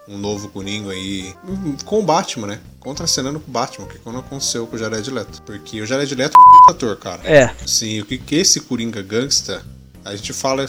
um 0.08 0.16
novo 0.18 0.48
Coringa 0.48 0.90
aí, 0.92 1.34
hum, 1.46 1.76
com 1.84 2.00
o 2.00 2.02
Batman, 2.02 2.46
né? 2.46 2.60
Contracenando 2.78 3.38
com 3.40 3.48
o 3.48 3.52
Batman, 3.52 3.86
que 3.86 3.98
não 4.06 4.20
aconteceu 4.20 4.66
com 4.66 4.76
o 4.76 4.78
Jared 4.78 5.10
Leto. 5.10 5.42
Porque 5.42 5.80
o 5.80 5.86
Jared 5.86 6.14
Leto 6.14 6.34
é 6.36 6.70
um 6.70 6.74
ator, 6.74 6.96
cara. 6.96 7.20
É, 7.24 7.54
Sim, 7.66 8.00
o 8.00 8.06
que, 8.06 8.16
que 8.18 8.34
esse 8.36 8.60
Coringa 8.60 9.02
gangsta, 9.02 9.62
a 10.04 10.14
gente 10.16 10.32
fala 10.32 10.64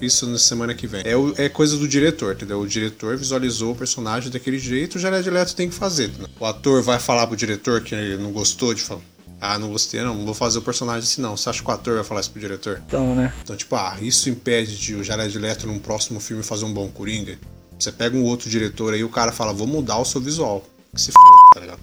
isso 0.00 0.26
na 0.26 0.38
semana 0.38 0.74
que 0.74 0.86
vem. 0.86 1.02
É, 1.04 1.16
o- 1.16 1.34
é 1.36 1.48
coisa 1.48 1.76
do 1.76 1.86
diretor, 1.88 2.34
entendeu? 2.34 2.60
O 2.60 2.66
diretor 2.68 3.16
visualizou 3.16 3.72
o 3.72 3.76
personagem 3.76 4.30
daquele 4.30 4.58
jeito, 4.58 4.96
o 4.96 4.98
Jared 4.98 5.28
Leto 5.30 5.54
tem 5.54 5.68
que 5.68 5.74
fazer. 5.74 6.06
entendeu? 6.08 6.28
O 6.38 6.44
ator 6.46 6.82
vai 6.82 6.98
falar 6.98 7.26
pro 7.26 7.36
diretor 7.36 7.80
que 7.82 7.94
ele 7.94 8.22
não 8.22 8.32
gostou 8.32 8.74
de 8.74 8.82
falar. 8.82 9.00
Ah, 9.40 9.58
não 9.58 9.68
gostei, 9.68 10.00
não, 10.00 10.14
não 10.14 10.24
vou 10.24 10.32
fazer 10.34 10.58
o 10.58 10.62
personagem 10.62 11.02
assim, 11.02 11.20
não. 11.20 11.36
Você 11.36 11.50
acha 11.50 11.62
que 11.62 11.68
o 11.68 11.72
ator 11.72 11.96
vai 11.96 12.04
falar 12.04 12.20
isso 12.20 12.30
pro 12.30 12.40
diretor? 12.40 12.82
então, 12.86 13.14
né? 13.14 13.32
Então, 13.42 13.54
tipo, 13.56 13.74
ah, 13.76 13.96
isso 14.00 14.30
impede 14.30 14.76
de 14.78 14.94
o 14.94 15.04
Jared 15.04 15.36
Leto 15.38 15.66
num 15.66 15.78
próximo 15.78 16.18
filme 16.20 16.42
fazer 16.42 16.64
um 16.64 16.72
bom 16.72 16.88
Coringa? 16.88 17.36
Você 17.78 17.92
pega 17.92 18.16
um 18.16 18.22
outro 18.22 18.48
diretor 18.48 18.94
aí, 18.94 19.04
o 19.04 19.08
cara 19.10 19.32
fala, 19.32 19.52
vou 19.52 19.66
mudar 19.66 19.98
o 19.98 20.04
seu 20.04 20.20
visual. 20.20 20.64
Que 20.94 21.00
se 21.00 21.10
foda, 21.10 21.36
tá 21.54 21.60
ligado? 21.60 21.80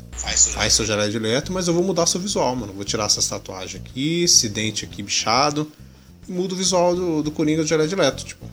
Faz 0.54 0.74
seu 0.74 0.86
Jared 0.86 1.20
Leto, 1.20 1.52
mas 1.52 1.68
eu 1.68 1.74
vou 1.74 1.84
mudar 1.84 2.06
seu 2.08 2.20
visual, 2.20 2.56
mano. 2.56 2.72
Vou 2.74 2.86
tirar 2.86 3.06
essas 3.06 3.28
tatuagens 3.28 3.76
aqui, 3.84 4.24
esse 4.24 4.48
dente 4.50 4.86
aqui 4.86 5.04
bichado. 5.04 5.70
Muda 6.28 6.54
o 6.54 6.58
visual 6.58 6.96
do, 6.96 7.24
do 7.24 7.32
Coringa 7.32 7.64
do 7.64 7.68
Jared 7.68 7.94
Leto, 7.96 8.26
tipo. 8.26 8.46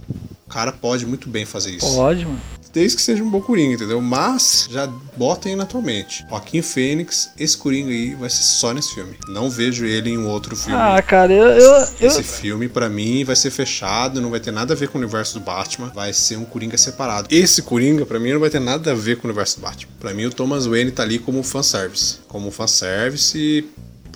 O 0.47 0.51
cara 0.51 0.73
pode 0.73 1.05
muito 1.05 1.29
bem 1.29 1.45
fazer 1.45 1.73
isso. 1.73 1.95
Pode, 1.95 2.25
mano. 2.25 2.41
Desde 2.73 2.97
que 2.97 3.03
seja 3.03 3.23
um 3.23 3.31
bom 3.31 3.41
Coringa, 3.41 3.75
entendeu? 3.75 4.01
Mas 4.01 4.69
já 4.71 4.87
botem 5.17 5.57
na 5.57 5.65
tua 5.65 5.81
mente. 5.81 6.25
Joaquim 6.29 6.63
Fênix, 6.63 7.31
esse 7.39 7.57
Coringa 7.57 7.91
aí 7.91 8.15
vai 8.15 8.29
ser 8.31 8.43
só 8.43 8.73
nesse 8.73 8.95
filme. 8.95 9.17
Não 9.29 9.51
vejo 9.51 9.85
ele 9.85 10.11
em 10.11 10.19
um 10.19 10.29
outro 10.29 10.55
filme. 10.55 10.79
Ah, 10.79 11.01
cara, 11.03 11.33
eu. 11.33 11.47
eu, 11.47 11.73
eu 12.01 12.09
Esse 12.09 12.23
filme, 12.23 12.69
pra 12.69 12.89
mim, 12.89 13.25
vai 13.25 13.37
ser 13.37 13.51
fechado, 13.51 14.21
não 14.21 14.31
vai 14.31 14.41
ter 14.41 14.51
nada 14.51 14.75
a 14.75 14.77
ver 14.77 14.89
com 14.89 14.99
o 14.99 15.01
universo 15.01 15.39
do 15.39 15.45
Batman, 15.45 15.91
vai 15.95 16.13
ser 16.13 16.37
um 16.37 16.45
Coringa 16.45 16.77
separado. 16.77 17.29
Esse 17.31 17.63
Coringa, 17.63 18.05
pra 18.05 18.21
mim, 18.21 18.33
não 18.33 18.41
vai 18.41 18.51
ter 18.51 18.61
nada 18.61 18.93
a 18.93 18.95
ver 18.95 19.17
com 19.17 19.27
o 19.27 19.31
universo 19.31 19.59
do 19.59 19.63
Batman. 19.63 19.93
Pra 19.99 20.15
mim, 20.15 20.27
o 20.27 20.31
Thomas 20.31 20.67
Wayne 20.67 20.91
tá 20.91 21.03
ali 21.03 21.19
como 21.19 21.43
fanservice. 21.43 22.19
Como 22.29 22.51
fanservice 22.51 23.39
e 23.39 23.69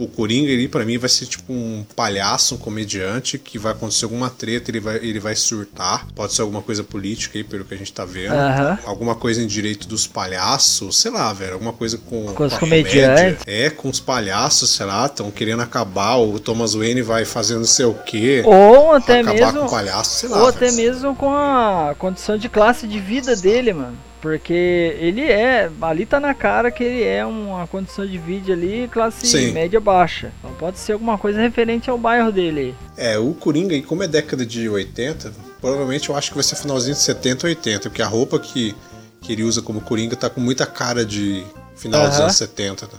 o 0.02 0.08
Coringa 0.08 0.52
ali, 0.52 0.68
pra 0.68 0.84
mim, 0.84 0.98
vai 0.98 1.08
ser 1.08 1.26
tipo 1.26 1.52
um 1.52 1.84
palhaço, 1.94 2.54
um 2.54 2.58
comediante, 2.58 3.38
que 3.38 3.58
vai 3.58 3.72
acontecer 3.72 4.04
alguma 4.04 4.30
treta, 4.30 4.70
ele 4.70 4.80
vai, 4.80 4.96
ele 4.96 5.20
vai 5.20 5.34
surtar. 5.34 6.06
Pode 6.14 6.32
ser 6.32 6.42
alguma 6.42 6.62
coisa 6.62 6.82
política 6.82 7.38
aí, 7.38 7.44
pelo 7.44 7.64
que 7.64 7.74
a 7.74 7.76
gente 7.76 7.92
tá 7.92 8.04
vendo. 8.04 8.34
Aham. 8.34 8.78
Alguma 8.84 9.14
coisa 9.14 9.42
em 9.42 9.46
direito 9.46 9.86
dos 9.86 10.06
palhaços, 10.06 10.98
sei 10.98 11.10
lá, 11.10 11.32
velho. 11.32 11.54
Alguma 11.54 11.72
coisa 11.72 11.98
com, 11.98 12.26
Com 12.34 12.44
os 12.44 12.52
a 12.52 12.58
comediantes. 12.58 13.42
É, 13.46 13.70
com 13.70 13.88
os 13.88 14.00
palhaços, 14.00 14.70
sei 14.70 14.86
lá, 14.86 15.06
estão 15.06 15.30
querendo 15.30 15.62
acabar. 15.62 16.16
O 16.16 16.38
Thomas 16.38 16.74
Wayne 16.74 17.02
vai 17.02 17.24
fazendo 17.24 17.58
não 17.58 17.66
sei 17.66 17.86
o 17.86 17.94
quê. 17.94 18.42
ou 18.44 18.92
até 18.92 19.20
acabar 19.20 19.52
mesmo. 19.52 19.60
com 19.60 19.70
palhaço, 19.70 20.18
sei 20.18 20.28
lá. 20.28 20.42
Ou 20.42 20.48
até 20.48 20.66
velho. 20.66 20.76
mesmo 20.76 21.14
com 21.14 21.32
a 21.32 21.94
condição 21.98 22.36
de 22.36 22.48
classe 22.48 22.86
de 22.86 22.98
vida 23.00 23.36
dele, 23.36 23.72
mano. 23.72 23.96
Porque 24.22 24.96
ele 25.00 25.20
é. 25.20 25.68
Ali 25.80 26.06
tá 26.06 26.20
na 26.20 26.32
cara 26.32 26.70
que 26.70 26.84
ele 26.84 27.02
é 27.02 27.26
uma 27.26 27.66
condição 27.66 28.06
de 28.06 28.16
vida 28.16 28.52
ali, 28.52 28.88
classe 28.90 29.26
Sim. 29.26 29.50
média 29.50 29.80
baixa. 29.80 30.30
Então 30.38 30.54
pode 30.54 30.78
ser 30.78 30.92
alguma 30.92 31.18
coisa 31.18 31.40
referente 31.40 31.90
ao 31.90 31.98
bairro 31.98 32.30
dele. 32.30 32.72
É, 32.96 33.18
o 33.18 33.34
Coringa, 33.34 33.78
como 33.82 34.04
é 34.04 34.08
década 34.08 34.46
de 34.46 34.68
80, 34.68 35.32
provavelmente 35.60 36.08
eu 36.08 36.16
acho 36.16 36.30
que 36.30 36.36
vai 36.36 36.44
ser 36.44 36.54
finalzinho 36.54 36.94
de 36.94 37.00
70, 37.00 37.48
80, 37.48 37.90
porque 37.90 38.00
a 38.00 38.06
roupa 38.06 38.38
que, 38.38 38.76
que 39.20 39.32
ele 39.32 39.42
usa 39.42 39.60
como 39.60 39.80
Coringa 39.80 40.14
tá 40.14 40.30
com 40.30 40.40
muita 40.40 40.66
cara 40.66 41.04
de 41.04 41.44
final 41.74 42.06
dos 42.06 42.14
Aham. 42.14 42.22
anos 42.24 42.36
70. 42.36 42.86
Tá? 42.86 42.96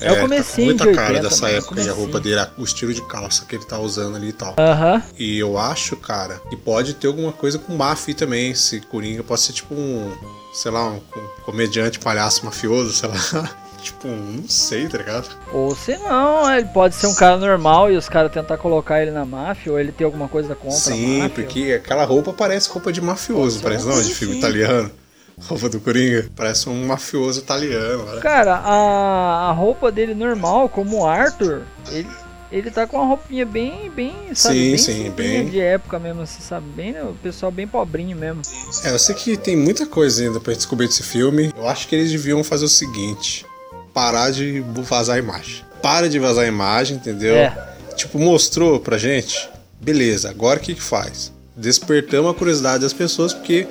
É 0.00 0.12
o 0.12 0.14
tá 0.14 0.20
comecinho 0.22 0.66
muita 0.66 0.86
de 0.86 0.92
cara 0.94 1.08
80, 1.14 1.28
dessa 1.28 1.42
mano, 1.42 1.54
é 1.54 1.58
época 1.58 1.80
e 1.82 1.88
a 1.88 1.92
roupa 1.92 2.20
dele, 2.20 2.46
o 2.58 2.64
estilo 2.64 2.92
de 2.92 3.02
calça 3.02 3.44
que 3.44 3.56
ele 3.56 3.64
tá 3.64 3.78
usando 3.78 4.16
ali 4.16 4.28
e 4.28 4.32
tal. 4.32 4.54
Aham. 4.58 5.02
E 5.18 5.38
eu 5.38 5.58
acho, 5.58 5.96
cara, 5.96 6.40
que 6.50 6.56
pode 6.56 6.94
ter 6.94 7.06
alguma 7.06 7.32
coisa 7.32 7.58
com 7.58 7.74
máfia 7.74 8.14
também. 8.14 8.54
Se 8.54 8.80
Coringa 8.80 9.22
pode 9.22 9.40
ser 9.40 9.52
tipo 9.52 9.74
um, 9.74 10.12
sei 10.52 10.70
lá, 10.70 10.88
um, 10.90 10.96
um 10.96 11.42
comediante, 11.44 11.98
palhaço 11.98 12.44
mafioso, 12.44 12.92
sei 12.92 13.08
lá. 13.08 13.16
tipo, 13.82 14.08
um, 14.08 14.40
não 14.42 14.48
sei, 14.48 14.88
tá 14.88 14.98
ligado? 14.98 15.28
Ou 15.52 15.74
se 15.74 15.96
não, 15.98 16.52
ele 16.52 16.68
pode 16.68 16.94
ser 16.94 17.06
um 17.06 17.14
cara 17.14 17.36
normal 17.36 17.90
e 17.90 17.96
os 17.96 18.08
caras 18.08 18.32
tentar 18.32 18.58
colocar 18.58 19.00
ele 19.00 19.10
na 19.10 19.24
máfia, 19.24 19.72
ou 19.72 19.78
ele 19.78 19.92
ter 19.92 20.04
alguma 20.04 20.28
coisa 20.28 20.54
contra 20.54 20.76
a 20.76 20.80
Sim, 20.80 21.18
máfia. 21.20 21.44
porque 21.44 21.72
aquela 21.72 22.04
roupa 22.04 22.32
parece 22.32 22.68
roupa 22.68 22.92
de 22.92 23.00
mafioso, 23.00 23.60
parece 23.60 23.86
não, 23.86 24.02
de 24.02 24.14
filme 24.14 24.34
assim. 24.34 24.38
italiano. 24.38 24.90
Roupa 25.38 25.68
do 25.68 25.78
Coringa, 25.80 26.30
parece 26.34 26.68
um 26.68 26.86
mafioso 26.86 27.40
italiano. 27.40 28.06
olha. 28.08 28.20
Cara, 28.20 28.54
a, 28.56 29.48
a 29.50 29.52
roupa 29.52 29.92
dele 29.92 30.14
normal, 30.14 30.68
como 30.68 31.00
o 31.00 31.06
Arthur, 31.06 31.62
ele, 31.90 32.08
ele 32.50 32.70
tá 32.70 32.86
com 32.86 32.96
uma 32.96 33.06
roupinha 33.06 33.44
bem, 33.44 33.90
bem, 33.90 34.14
sabe, 34.34 34.54
Sim, 34.56 34.68
bem 34.70 34.78
sim, 34.78 35.10
bem. 35.10 35.48
de 35.50 35.60
época 35.60 35.98
mesmo, 35.98 36.22
assim, 36.22 36.40
sabe, 36.40 36.66
bem, 36.74 36.92
né, 36.92 37.02
o 37.02 37.12
pessoal 37.22 37.52
bem 37.52 37.68
pobrinho 37.68 38.16
mesmo. 38.16 38.40
É, 38.82 38.90
eu 38.90 38.98
sei 38.98 39.14
que 39.14 39.36
tem 39.36 39.54
muita 39.56 39.84
coisa 39.86 40.22
ainda 40.24 40.40
pra 40.40 40.52
gente 40.54 40.60
descobrir 40.60 40.86
desse 40.86 41.02
filme. 41.02 41.52
Eu 41.54 41.68
acho 41.68 41.86
que 41.86 41.94
eles 41.94 42.10
deviam 42.10 42.42
fazer 42.42 42.64
o 42.64 42.68
seguinte: 42.68 43.44
parar 43.92 44.30
de 44.30 44.60
vazar 44.82 45.16
a 45.16 45.18
imagem. 45.18 45.62
Para 45.82 46.08
de 46.08 46.18
vazar 46.18 46.44
a 46.44 46.48
imagem, 46.48 46.96
entendeu? 46.96 47.36
É. 47.36 47.74
Tipo, 47.94 48.18
mostrou 48.18 48.80
pra 48.80 48.96
gente. 48.96 49.48
Beleza, 49.80 50.30
agora 50.30 50.58
o 50.58 50.62
que 50.62 50.74
que 50.74 50.82
faz? 50.82 51.30
Despertamos 51.54 52.30
a 52.30 52.34
curiosidade 52.34 52.82
das 52.82 52.92
pessoas, 52.94 53.34
porque 53.34 53.66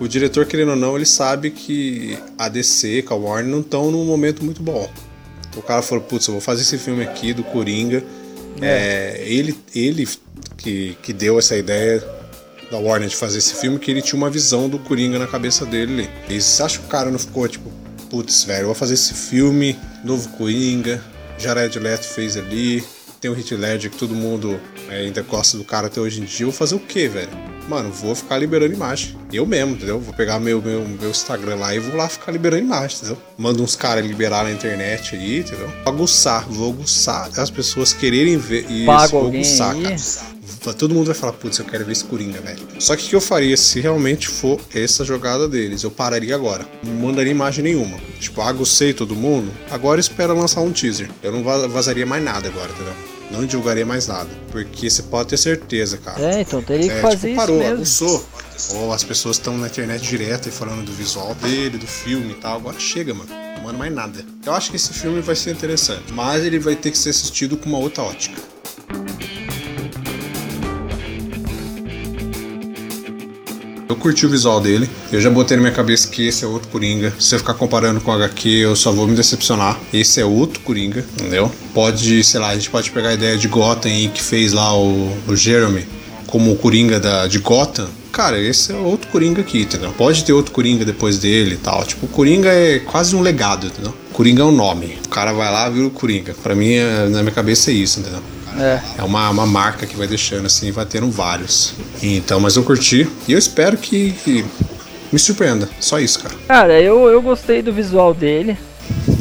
o 0.00 0.06
diretor, 0.06 0.46
querendo 0.46 0.70
ou 0.70 0.76
não, 0.76 0.96
ele 0.96 1.06
sabe 1.06 1.50
que 1.50 2.18
a 2.38 2.48
DC, 2.48 3.02
com 3.02 3.14
a 3.14 3.16
Warner, 3.16 3.50
não 3.50 3.60
estão 3.60 3.90
num 3.90 4.04
momento 4.04 4.44
muito 4.44 4.62
bom. 4.62 4.90
Então 5.48 5.60
o 5.60 5.62
cara 5.62 5.82
falou, 5.82 6.04
putz, 6.04 6.26
eu 6.26 6.32
vou 6.32 6.40
fazer 6.40 6.62
esse 6.62 6.78
filme 6.78 7.02
aqui 7.02 7.32
do 7.32 7.42
Coringa. 7.42 8.04
É, 8.60 9.22
ele 9.24 9.56
ele 9.74 10.08
que, 10.56 10.96
que 11.02 11.12
deu 11.12 11.38
essa 11.38 11.56
ideia 11.56 12.02
da 12.70 12.78
Warner 12.78 13.08
de 13.08 13.16
fazer 13.16 13.38
esse 13.38 13.54
filme, 13.54 13.78
que 13.78 13.90
ele 13.90 14.02
tinha 14.02 14.16
uma 14.16 14.30
visão 14.30 14.68
do 14.68 14.78
Coringa 14.78 15.18
na 15.18 15.26
cabeça 15.26 15.64
dele. 15.64 16.08
E 16.28 16.40
você 16.40 16.62
acha 16.62 16.78
que 16.78 16.84
o 16.84 16.88
cara 16.88 17.10
não 17.10 17.18
ficou 17.18 17.48
tipo, 17.48 17.70
putz, 18.10 18.44
velho, 18.44 18.62
eu 18.62 18.66
vou 18.66 18.74
fazer 18.74 18.94
esse 18.94 19.14
filme, 19.14 19.78
novo 20.04 20.28
Coringa, 20.30 21.02
Jared 21.38 21.78
Leto 21.78 22.04
fez 22.04 22.36
ali, 22.36 22.84
tem 23.20 23.30
o 23.30 23.36
Heath 23.36 23.52
Ledger 23.52 23.90
que 23.90 23.96
todo 23.96 24.14
mundo 24.14 24.60
é, 24.88 24.98
ainda 24.98 25.22
gosta 25.22 25.56
do 25.56 25.64
cara 25.64 25.86
até 25.86 26.00
hoje 26.00 26.20
em 26.20 26.24
dia, 26.24 26.44
eu 26.44 26.50
vou 26.50 26.56
fazer 26.56 26.74
o 26.74 26.80
quê, 26.80 27.08
velho? 27.08 27.57
Mano, 27.68 27.90
vou 27.92 28.14
ficar 28.14 28.38
liberando 28.38 28.72
imagem. 28.72 29.14
Eu 29.32 29.44
mesmo, 29.44 29.72
entendeu? 29.74 30.00
Vou 30.00 30.14
pegar 30.14 30.40
meu, 30.40 30.60
meu, 30.62 30.86
meu 30.88 31.10
Instagram 31.10 31.56
lá 31.56 31.74
e 31.74 31.78
vou 31.78 31.94
lá 31.96 32.08
ficar 32.08 32.32
liberando 32.32 32.64
imagem, 32.64 32.96
entendeu? 32.96 33.18
Manda 33.36 33.62
uns 33.62 33.76
caras 33.76 34.04
liberar 34.06 34.44
na 34.44 34.50
internet 34.50 35.14
aí, 35.14 35.40
entendeu? 35.40 35.68
Vou 35.84 35.92
aguçar, 35.92 36.46
vou 36.48 36.72
aguçar 36.72 37.28
as 37.38 37.50
pessoas 37.50 37.92
quererem 37.92 38.36
ver 38.38 38.64
isso. 38.70 38.86
Pago 38.86 39.08
vou 39.12 39.20
alguém 39.26 39.40
aguçar, 39.42 39.74
aí. 39.74 39.82
cara. 39.82 39.96
Todo 40.76 40.94
mundo 40.94 41.06
vai 41.06 41.14
falar, 41.14 41.32
putz, 41.34 41.58
eu 41.58 41.64
quero 41.64 41.84
ver 41.84 41.92
esse 41.92 42.04
Coringa, 42.04 42.40
velho. 42.40 42.58
Só 42.78 42.96
que 42.96 43.04
o 43.04 43.08
que 43.08 43.14
eu 43.16 43.20
faria 43.20 43.56
se 43.56 43.80
realmente 43.80 44.28
for 44.28 44.58
essa 44.74 45.04
jogada 45.04 45.46
deles? 45.48 45.82
Eu 45.82 45.90
pararia 45.90 46.34
agora. 46.34 46.66
Não 46.82 46.94
mandaria 46.94 47.30
imagem 47.30 47.62
nenhuma. 47.64 47.98
Tipo, 48.18 48.40
agucei 48.40 48.92
todo 48.92 49.14
mundo. 49.14 49.50
Agora 49.70 50.00
espera 50.00 50.32
lançar 50.32 50.60
um 50.62 50.72
teaser. 50.72 51.08
Eu 51.22 51.32
não 51.32 51.42
va- 51.44 51.66
vazaria 51.68 52.04
mais 52.06 52.22
nada 52.24 52.48
agora, 52.48 52.70
entendeu? 52.70 52.94
Não 53.30 53.44
divulgaria 53.44 53.84
mais 53.84 54.06
nada. 54.06 54.28
Porque 54.50 54.88
você 54.88 55.02
pode 55.02 55.28
ter 55.28 55.36
certeza, 55.36 55.98
cara. 55.98 56.20
É, 56.20 56.40
então 56.40 56.62
teria 56.62 56.88
que 56.88 56.94
É, 56.94 57.00
fazer 57.02 57.28
tipo, 57.28 57.36
parou, 57.40 57.56
isso 57.56 57.64
mesmo. 57.64 57.76
aguçou. 57.76 58.28
Ou 58.74 58.92
as 58.92 59.04
pessoas 59.04 59.36
estão 59.36 59.56
na 59.56 59.66
internet 59.68 60.02
direto 60.02 60.48
e 60.48 60.52
falando 60.52 60.84
do 60.84 60.92
visual 60.92 61.34
dele, 61.36 61.78
do 61.78 61.86
filme 61.86 62.32
e 62.32 62.36
tal. 62.36 62.56
Agora 62.56 62.78
chega, 62.80 63.12
mano. 63.14 63.30
Não 63.56 63.64
manda 63.64 63.78
mais 63.78 63.92
nada. 63.94 64.24
Eu 64.46 64.52
acho 64.54 64.70
que 64.70 64.76
esse 64.76 64.92
filme 64.92 65.20
vai 65.20 65.36
ser 65.36 65.50
interessante. 65.52 66.12
Mas 66.12 66.42
ele 66.44 66.58
vai 66.58 66.74
ter 66.74 66.90
que 66.90 66.98
ser 66.98 67.10
assistido 67.10 67.56
com 67.56 67.68
uma 67.68 67.78
outra 67.78 68.02
ótica. 68.02 68.40
Curti 73.98 74.26
o 74.26 74.30
visual 74.30 74.60
dele. 74.60 74.88
Eu 75.12 75.20
já 75.20 75.28
botei 75.30 75.56
na 75.56 75.62
minha 75.62 75.74
cabeça 75.74 76.08
que 76.08 76.26
esse 76.26 76.44
é 76.44 76.48
outro 76.48 76.68
Coringa. 76.68 77.12
Se 77.18 77.34
eu 77.34 77.38
ficar 77.38 77.54
comparando 77.54 78.00
com 78.00 78.10
o 78.10 78.14
HQ, 78.14 78.48
eu 78.48 78.76
só 78.76 78.90
vou 78.92 79.06
me 79.06 79.14
decepcionar. 79.14 79.78
Esse 79.92 80.20
é 80.20 80.24
outro 80.24 80.60
Coringa, 80.60 81.04
entendeu? 81.14 81.50
Pode, 81.74 82.22
sei 82.24 82.40
lá, 82.40 82.48
a 82.50 82.54
gente 82.54 82.70
pode 82.70 82.90
pegar 82.90 83.10
a 83.10 83.14
ideia 83.14 83.36
de 83.36 83.48
Gotham 83.48 83.90
que 84.12 84.22
fez 84.22 84.52
lá 84.52 84.76
o, 84.76 85.12
o 85.26 85.36
Jeremy 85.36 85.86
como 86.26 86.52
o 86.52 86.56
Coringa 86.56 87.00
da, 87.00 87.26
de 87.26 87.38
Gotham. 87.38 87.88
Cara, 88.12 88.38
esse 88.40 88.72
é 88.72 88.74
outro 88.74 89.08
Coringa 89.10 89.40
aqui, 89.40 89.62
entendeu? 89.62 89.92
Pode 89.96 90.24
ter 90.24 90.32
outro 90.32 90.52
Coringa 90.52 90.84
depois 90.84 91.18
dele 91.18 91.54
e 91.54 91.58
tal. 91.58 91.84
Tipo, 91.84 92.06
o 92.06 92.08
Coringa 92.08 92.48
é 92.50 92.78
quase 92.80 93.14
um 93.14 93.20
legado, 93.20 93.66
entendeu? 93.68 93.94
Coringa 94.12 94.42
é 94.42 94.44
um 94.44 94.52
nome. 94.52 94.98
O 95.06 95.08
cara 95.08 95.32
vai 95.32 95.50
lá 95.50 95.68
vira 95.70 95.86
o 95.86 95.90
Coringa. 95.90 96.34
Pra 96.42 96.54
mim, 96.54 96.72
é- 96.72 97.08
na 97.08 97.20
minha 97.22 97.32
cabeça 97.32 97.70
é 97.70 97.74
isso, 97.74 98.00
entendeu? 98.00 98.20
É. 98.58 98.80
É 98.98 99.02
uma, 99.02 99.30
uma 99.30 99.46
marca 99.46 99.86
que 99.86 99.96
vai 99.96 100.06
deixando 100.06 100.46
assim, 100.46 100.70
vai 100.70 100.84
tendo 100.84 101.10
vários. 101.10 101.74
Então, 102.02 102.40
mas 102.40 102.56
eu 102.56 102.62
curti. 102.62 103.08
E 103.26 103.32
eu 103.32 103.38
espero 103.38 103.76
que, 103.76 104.12
que 104.24 104.44
me 105.12 105.18
surpreenda. 105.18 105.68
Só 105.80 105.98
isso, 105.98 106.20
cara. 106.20 106.34
Cara, 106.46 106.80
eu, 106.80 107.08
eu 107.08 107.22
gostei 107.22 107.62
do 107.62 107.72
visual 107.72 108.12
dele. 108.12 108.58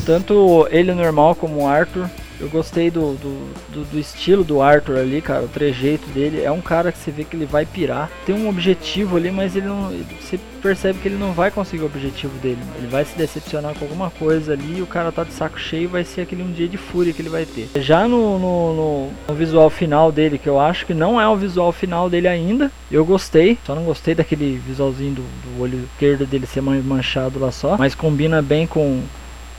Tanto 0.06 0.68
ele 0.72 0.94
normal 0.94 1.36
como 1.36 1.64
o 1.64 1.68
Arthur. 1.68 2.10
Eu 2.40 2.50
gostei 2.50 2.92
do, 2.92 3.14
do, 3.16 3.52
do, 3.74 3.84
do 3.92 4.00
estilo 4.00 4.44
do 4.44 4.62
Arthur 4.62 4.98
ali, 4.98 5.22
cara. 5.22 5.44
O 5.44 5.48
trejeito 5.48 6.08
dele. 6.10 6.42
É 6.44 6.52
um 6.52 6.62
cara 6.62 6.92
que 6.92 6.98
você 6.98 7.10
vê 7.12 7.24
que 7.24 7.36
ele 7.36 7.46
vai 7.46 7.66
pirar. 7.66 8.10
Tem 8.26 8.36
um 8.36 8.48
objetivo 8.48 9.18
ali, 9.18 9.32
mas 9.32 9.56
ele 9.56 9.68
não. 9.68 9.92
Você 10.22 10.40
percebe 10.62 11.00
que 11.00 11.08
ele 11.08 11.18
não 11.18 11.32
vai 11.34 11.50
conseguir 11.50 11.84
o 11.84 11.88
objetivo 11.88 12.38
dele. 12.40 12.60
Ele 12.78 12.88
vai 12.88 13.04
se 13.06 13.18
decepcionar 13.18 13.74
com 13.74 13.86
alguma 13.86 14.10
coisa 14.12 14.54
ali. 14.54 14.78
E 14.78 14.82
o 14.82 14.88
cara 14.88 15.12
tá 15.12 15.24
de 15.24 15.34
saco 15.34 15.60
cheio. 15.60 15.90
Vai 15.90 16.04
ser 16.04 16.22
aquele 16.22 16.44
um 16.44 16.52
dia 16.52 16.68
de 16.68 16.78
fúria 16.78 17.12
que 17.12 17.22
ele 17.22 17.30
vai 17.30 17.46
ter. 17.46 17.70
Já 17.82 18.08
no, 18.08 18.38
no, 18.38 18.74
no- 18.76 19.10
no 19.30 19.34
visual 19.36 19.70
final 19.70 20.12
dele, 20.12 20.38
que 20.38 20.48
eu 20.48 20.60
acho 20.60 20.86
que 20.86 20.94
não 20.94 21.20
é 21.20 21.28
o 21.28 21.36
visual 21.36 21.72
final 21.72 22.10
dele 22.10 22.28
ainda. 22.28 22.72
Eu 22.92 23.04
gostei. 23.04 23.58
Só 23.66 23.74
não 23.74 23.84
gostei 23.84 24.14
daquele 24.14 24.58
visualzinho 24.66 25.16
do, 25.16 25.22
do 25.24 25.62
olho 25.62 25.80
esquerdo 25.94 26.26
dele 26.26 26.46
ser 26.46 26.62
man- 26.62 26.82
manchado 26.84 27.40
lá 27.40 27.52
só. 27.52 27.78
Mas 27.78 27.96
combina 27.96 28.42
bem 28.42 28.68
com. 28.68 29.02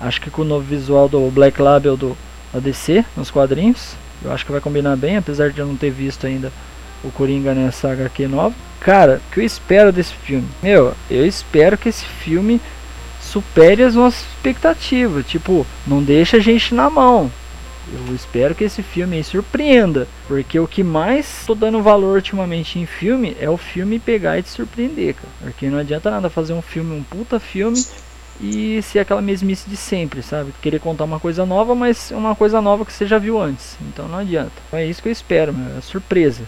Acho 0.00 0.20
que 0.20 0.30
com 0.30 0.42
o 0.42 0.44
novo 0.44 0.62
visual 0.64 1.08
do 1.08 1.28
Black 1.28 1.60
Label 1.60 1.96
do 1.96 2.16
da 2.52 2.60
DC 2.60 3.04
nos 3.16 3.30
quadrinhos. 3.30 3.94
Eu 4.22 4.32
acho 4.32 4.44
que 4.44 4.52
vai 4.52 4.60
combinar 4.60 4.96
bem, 4.96 5.16
apesar 5.16 5.50
de 5.50 5.60
eu 5.60 5.66
não 5.66 5.76
ter 5.76 5.90
visto 5.90 6.26
ainda 6.26 6.52
o 7.04 7.10
Coringa 7.10 7.54
nessa 7.54 7.92
HQ 7.92 8.26
nova. 8.26 8.54
Cara, 8.80 9.20
o 9.28 9.32
que 9.32 9.40
eu 9.40 9.44
espero 9.44 9.92
desse 9.92 10.12
filme? 10.12 10.48
Meu, 10.62 10.94
eu 11.10 11.26
espero 11.26 11.78
que 11.78 11.88
esse 11.88 12.04
filme 12.04 12.60
supere 13.20 13.82
as 13.82 13.94
nossas 13.94 14.22
expectativas. 14.22 15.26
Tipo, 15.26 15.66
não 15.86 16.02
deixa 16.02 16.38
a 16.38 16.40
gente 16.40 16.74
na 16.74 16.88
mão. 16.88 17.30
Eu 17.90 18.14
espero 18.14 18.54
que 18.54 18.64
esse 18.64 18.82
filme 18.82 19.22
surpreenda. 19.24 20.06
Porque 20.26 20.58
o 20.58 20.68
que 20.68 20.82
mais 20.82 21.44
tô 21.46 21.54
dando 21.54 21.82
valor 21.82 22.16
ultimamente 22.16 22.78
em 22.78 22.86
filme 22.86 23.36
é 23.40 23.48
o 23.48 23.56
filme 23.56 23.98
pegar 23.98 24.38
e 24.38 24.42
te 24.42 24.50
surpreender, 24.50 25.14
cara. 25.14 25.28
Porque 25.40 25.68
não 25.68 25.78
adianta 25.78 26.10
nada 26.10 26.28
fazer 26.28 26.52
um 26.52 26.62
filme, 26.62 26.94
um 26.94 27.02
puta 27.02 27.40
filme, 27.40 27.82
e 28.40 28.80
ser 28.82 29.00
aquela 29.00 29.20
mesmice 29.22 29.68
de 29.68 29.76
sempre, 29.76 30.22
sabe? 30.22 30.52
Querer 30.62 30.80
contar 30.80 31.04
uma 31.04 31.18
coisa 31.20 31.44
nova, 31.44 31.74
mas 31.74 32.10
uma 32.12 32.34
coisa 32.34 32.60
nova 32.60 32.84
que 32.84 32.92
você 32.92 33.06
já 33.06 33.18
viu 33.18 33.40
antes. 33.40 33.76
Então 33.88 34.06
não 34.08 34.18
adianta. 34.18 34.52
Então 34.68 34.78
é 34.78 34.86
isso 34.86 35.02
que 35.02 35.08
eu 35.08 35.12
espero, 35.12 35.52
meu. 35.52 35.76
É 35.76 35.80
surpresa. 35.80 36.42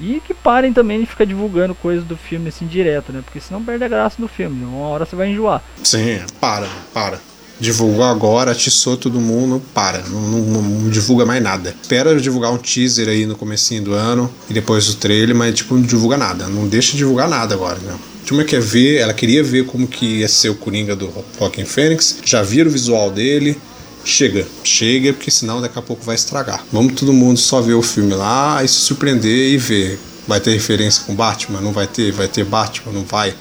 E 0.00 0.22
que 0.26 0.32
parem 0.34 0.72
também 0.72 1.00
de 1.00 1.06
ficar 1.06 1.24
divulgando 1.26 1.74
coisas 1.74 2.04
do 2.04 2.16
filme 2.16 2.48
assim 2.48 2.66
direto, 2.66 3.12
né? 3.12 3.20
Porque 3.24 3.40
senão 3.40 3.62
perde 3.62 3.84
a 3.84 3.88
graça 3.88 4.20
do 4.20 4.26
filme. 4.28 4.64
Uma 4.64 4.88
hora 4.88 5.04
você 5.04 5.14
vai 5.14 5.28
enjoar. 5.30 5.62
Sim, 5.84 6.20
para, 6.40 6.66
para. 6.94 7.20
Divulgou 7.60 8.02
agora, 8.04 8.50
atiçou 8.50 8.96
todo 8.96 9.20
mundo, 9.20 9.62
para. 9.74 9.98
Não, 10.08 10.20
não- 10.20 10.62
não 10.62 10.90
divulga 10.90 11.24
mais 11.26 11.40
nada. 11.42 11.74
Espera 11.80 12.18
divulgar 12.20 12.50
um 12.52 12.58
teaser 12.58 13.08
aí 13.08 13.26
no 13.26 13.36
comecinho 13.36 13.82
do 13.84 13.92
ano 13.94 14.32
e 14.50 14.52
depois 14.54 14.88
o 14.88 14.96
trailer, 14.96 15.36
mas 15.36 15.54
tipo, 15.54 15.74
não 15.74 15.82
divulga 15.82 16.16
nada. 16.16 16.46
Não 16.48 16.66
deixa 16.66 16.96
divulgar 16.96 17.28
nada 17.28 17.54
agora, 17.54 17.78
né? 17.78 17.94
A 18.22 18.26
turma 18.26 18.44
quer 18.44 18.60
ver, 18.60 18.98
ela 18.98 19.12
queria 19.12 19.42
ver 19.42 19.66
como 19.66 19.86
que 19.86 20.20
ia 20.20 20.28
ser 20.28 20.48
o 20.50 20.54
Coringa 20.54 20.94
do 20.94 21.12
Joaquin 21.38 21.64
Phoenix, 21.64 22.18
já 22.24 22.42
viram 22.42 22.70
o 22.70 22.72
visual 22.72 23.10
dele. 23.10 23.58
Chega, 24.04 24.46
chega, 24.64 25.12
porque 25.12 25.30
senão 25.30 25.60
daqui 25.60 25.78
a 25.78 25.82
pouco 25.82 26.04
vai 26.04 26.14
estragar. 26.16 26.64
Vamos 26.72 26.94
todo 26.94 27.12
mundo 27.12 27.38
só 27.38 27.60
ver 27.60 27.74
o 27.74 27.82
filme 27.82 28.14
lá 28.14 28.62
e 28.64 28.68
se 28.68 28.74
surpreender 28.74 29.52
e 29.52 29.56
ver. 29.56 29.98
Vai 30.26 30.40
ter 30.40 30.52
referência 30.52 31.02
com 31.04 31.14
Batman? 31.14 31.60
Não 31.60 31.72
vai 31.72 31.86
ter? 31.86 32.10
Vai 32.12 32.26
ter 32.28 32.44
Batman? 32.44 32.92
Não 32.92 33.04
vai? 33.04 33.34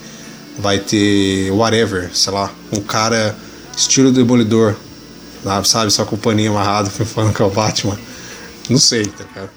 vai 0.59 0.77
ter 0.79 1.49
whatever, 1.51 2.11
sei 2.13 2.33
lá, 2.33 2.53
um 2.73 2.81
cara 2.81 3.35
estilo 3.75 4.11
demolidor, 4.11 4.75
sabe, 5.63 5.89
só 5.91 6.03
com 6.05 6.15
o 6.15 6.19
paninho 6.19 6.51
amarrado 6.51 6.89
falando 7.05 7.33
que 7.33 7.41
é 7.41 7.45
o 7.45 7.49
Batman. 7.49 7.97
Não 8.69 8.77
sei, 8.77 9.05
tá 9.05 9.23
ligado? 9.23 9.49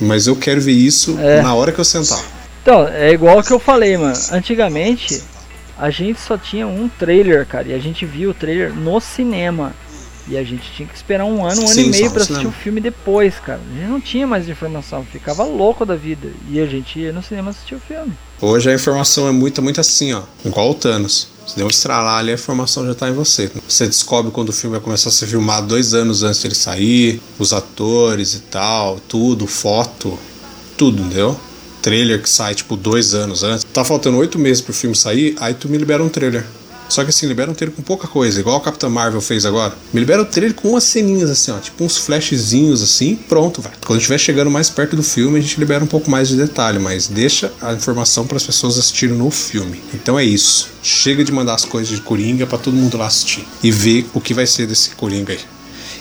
Mas 0.00 0.26
eu 0.26 0.36
quero 0.36 0.60
ver 0.60 0.72
isso 0.72 1.18
É. 1.18 1.42
na 1.42 1.54
hora 1.54 1.72
que 1.72 1.80
eu 1.80 1.84
sentar. 1.84 2.22
Então, 2.64 2.88
é 2.88 3.12
igual 3.12 3.42
que 3.42 3.52
eu 3.52 3.58
falei, 3.60 3.94
mano. 3.94 4.18
Antigamente, 4.32 5.22
a 5.78 5.90
gente 5.90 6.18
só 6.18 6.38
tinha 6.38 6.66
um 6.66 6.88
trailer, 6.88 7.46
cara. 7.46 7.68
E 7.68 7.74
a 7.74 7.78
gente 7.78 8.06
via 8.06 8.30
o 8.30 8.32
trailer 8.32 8.74
no 8.74 8.98
cinema. 9.02 9.74
E 10.26 10.38
a 10.38 10.42
gente 10.42 10.62
tinha 10.74 10.88
que 10.88 10.94
esperar 10.94 11.26
um 11.26 11.44
ano, 11.44 11.60
um 11.60 11.66
ano 11.66 11.74
Sim, 11.74 11.88
e 11.88 11.90
meio 11.90 12.08
no 12.08 12.16
assistir 12.16 12.32
o 12.32 12.36
cinema. 12.36 12.52
filme 12.52 12.80
depois, 12.80 13.34
cara. 13.34 13.60
A 13.70 13.78
gente 13.78 13.90
não 13.90 14.00
tinha 14.00 14.26
mais 14.26 14.48
informação, 14.48 15.04
ficava 15.04 15.44
louco 15.44 15.84
da 15.84 15.94
vida. 15.94 16.30
E 16.48 16.58
a 16.58 16.64
gente 16.64 16.98
ia 16.98 17.12
no 17.12 17.22
cinema 17.22 17.50
assistir 17.50 17.74
o 17.74 17.80
filme. 17.80 18.14
Hoje 18.40 18.70
a 18.70 18.74
informação 18.74 19.28
é 19.28 19.30
muito, 19.30 19.60
muito 19.60 19.78
assim, 19.78 20.14
ó. 20.14 20.22
Igual 20.42 20.70
o 20.70 20.74
Thanos. 20.74 21.28
Você 21.46 21.56
deu 21.56 21.66
um 21.66 21.70
estralar 21.70 22.20
ali, 22.20 22.30
a 22.30 22.34
informação 22.34 22.86
já 22.86 22.94
tá 22.94 23.10
em 23.10 23.12
você. 23.12 23.50
Você 23.68 23.86
descobre 23.86 24.32
quando 24.32 24.48
o 24.48 24.52
filme 24.54 24.76
vai 24.76 24.82
começar 24.82 25.10
a 25.10 25.12
ser 25.12 25.26
filmado 25.26 25.66
dois 25.66 25.92
anos 25.92 26.22
antes 26.22 26.40
dele 26.40 26.54
sair, 26.54 27.20
os 27.38 27.52
atores 27.52 28.32
e 28.32 28.40
tal, 28.40 28.98
tudo, 29.06 29.46
foto, 29.46 30.18
tudo, 30.78 31.02
entendeu? 31.02 31.38
Trailer 31.84 32.22
que 32.22 32.30
sai, 32.30 32.54
tipo, 32.54 32.76
dois 32.76 33.12
anos 33.12 33.42
antes. 33.42 33.62
Tá 33.70 33.84
faltando 33.84 34.16
oito 34.16 34.38
meses 34.38 34.62
pro 34.62 34.72
filme 34.72 34.96
sair, 34.96 35.36
aí 35.38 35.52
tu 35.52 35.68
me 35.68 35.76
libera 35.76 36.02
um 36.02 36.08
trailer. 36.08 36.42
Só 36.88 37.04
que 37.04 37.10
assim, 37.10 37.26
libera 37.26 37.50
um 37.50 37.54
trailer 37.54 37.76
com 37.76 37.82
pouca 37.82 38.08
coisa, 38.08 38.40
igual 38.40 38.56
a 38.56 38.60
Capitã 38.62 38.88
Marvel 38.88 39.20
fez 39.20 39.44
agora. 39.44 39.74
Me 39.92 40.00
libera 40.00 40.22
o 40.22 40.24
trailer 40.24 40.54
com 40.54 40.70
umas 40.70 40.84
ceninhas 40.84 41.28
assim, 41.28 41.50
ó, 41.50 41.58
tipo 41.58 41.84
uns 41.84 41.98
flashzinhos 41.98 42.82
assim, 42.82 43.16
pronto, 43.16 43.60
vai. 43.60 43.70
Quando 43.84 43.98
estiver 43.98 44.16
chegando 44.16 44.50
mais 44.50 44.70
perto 44.70 44.96
do 44.96 45.02
filme, 45.02 45.38
a 45.38 45.42
gente 45.42 45.60
libera 45.60 45.84
um 45.84 45.86
pouco 45.86 46.10
mais 46.10 46.28
de 46.28 46.36
detalhe, 46.36 46.78
mas 46.78 47.06
deixa 47.06 47.52
a 47.60 47.74
informação 47.74 48.26
para 48.26 48.38
as 48.38 48.44
pessoas 48.44 48.78
assistirem 48.78 49.14
no 49.14 49.30
filme. 49.30 49.82
Então 49.92 50.18
é 50.18 50.24
isso. 50.24 50.70
Chega 50.82 51.22
de 51.22 51.32
mandar 51.32 51.54
as 51.54 51.66
coisas 51.66 51.94
de 51.94 52.00
Coringa 52.00 52.46
para 52.46 52.56
todo 52.56 52.72
mundo 52.74 52.96
lá 52.96 53.08
assistir 53.08 53.46
e 53.62 53.70
ver 53.70 54.06
o 54.14 54.22
que 54.22 54.32
vai 54.32 54.46
ser 54.46 54.66
desse 54.66 54.90
Coringa 54.90 55.34
aí. 55.34 55.40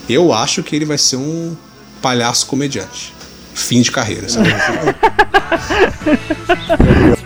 Eu 0.08 0.32
acho 0.32 0.63
que 0.63 0.78
ele 0.78 0.86
vai 0.86 0.98
ser 0.98 1.17
um 1.17 1.58
palhaço 2.02 2.46
comediante. 2.46 3.13
Fim 3.53 3.81
de 3.81 3.91
carreira, 3.91 4.29
sabe? 4.29 4.49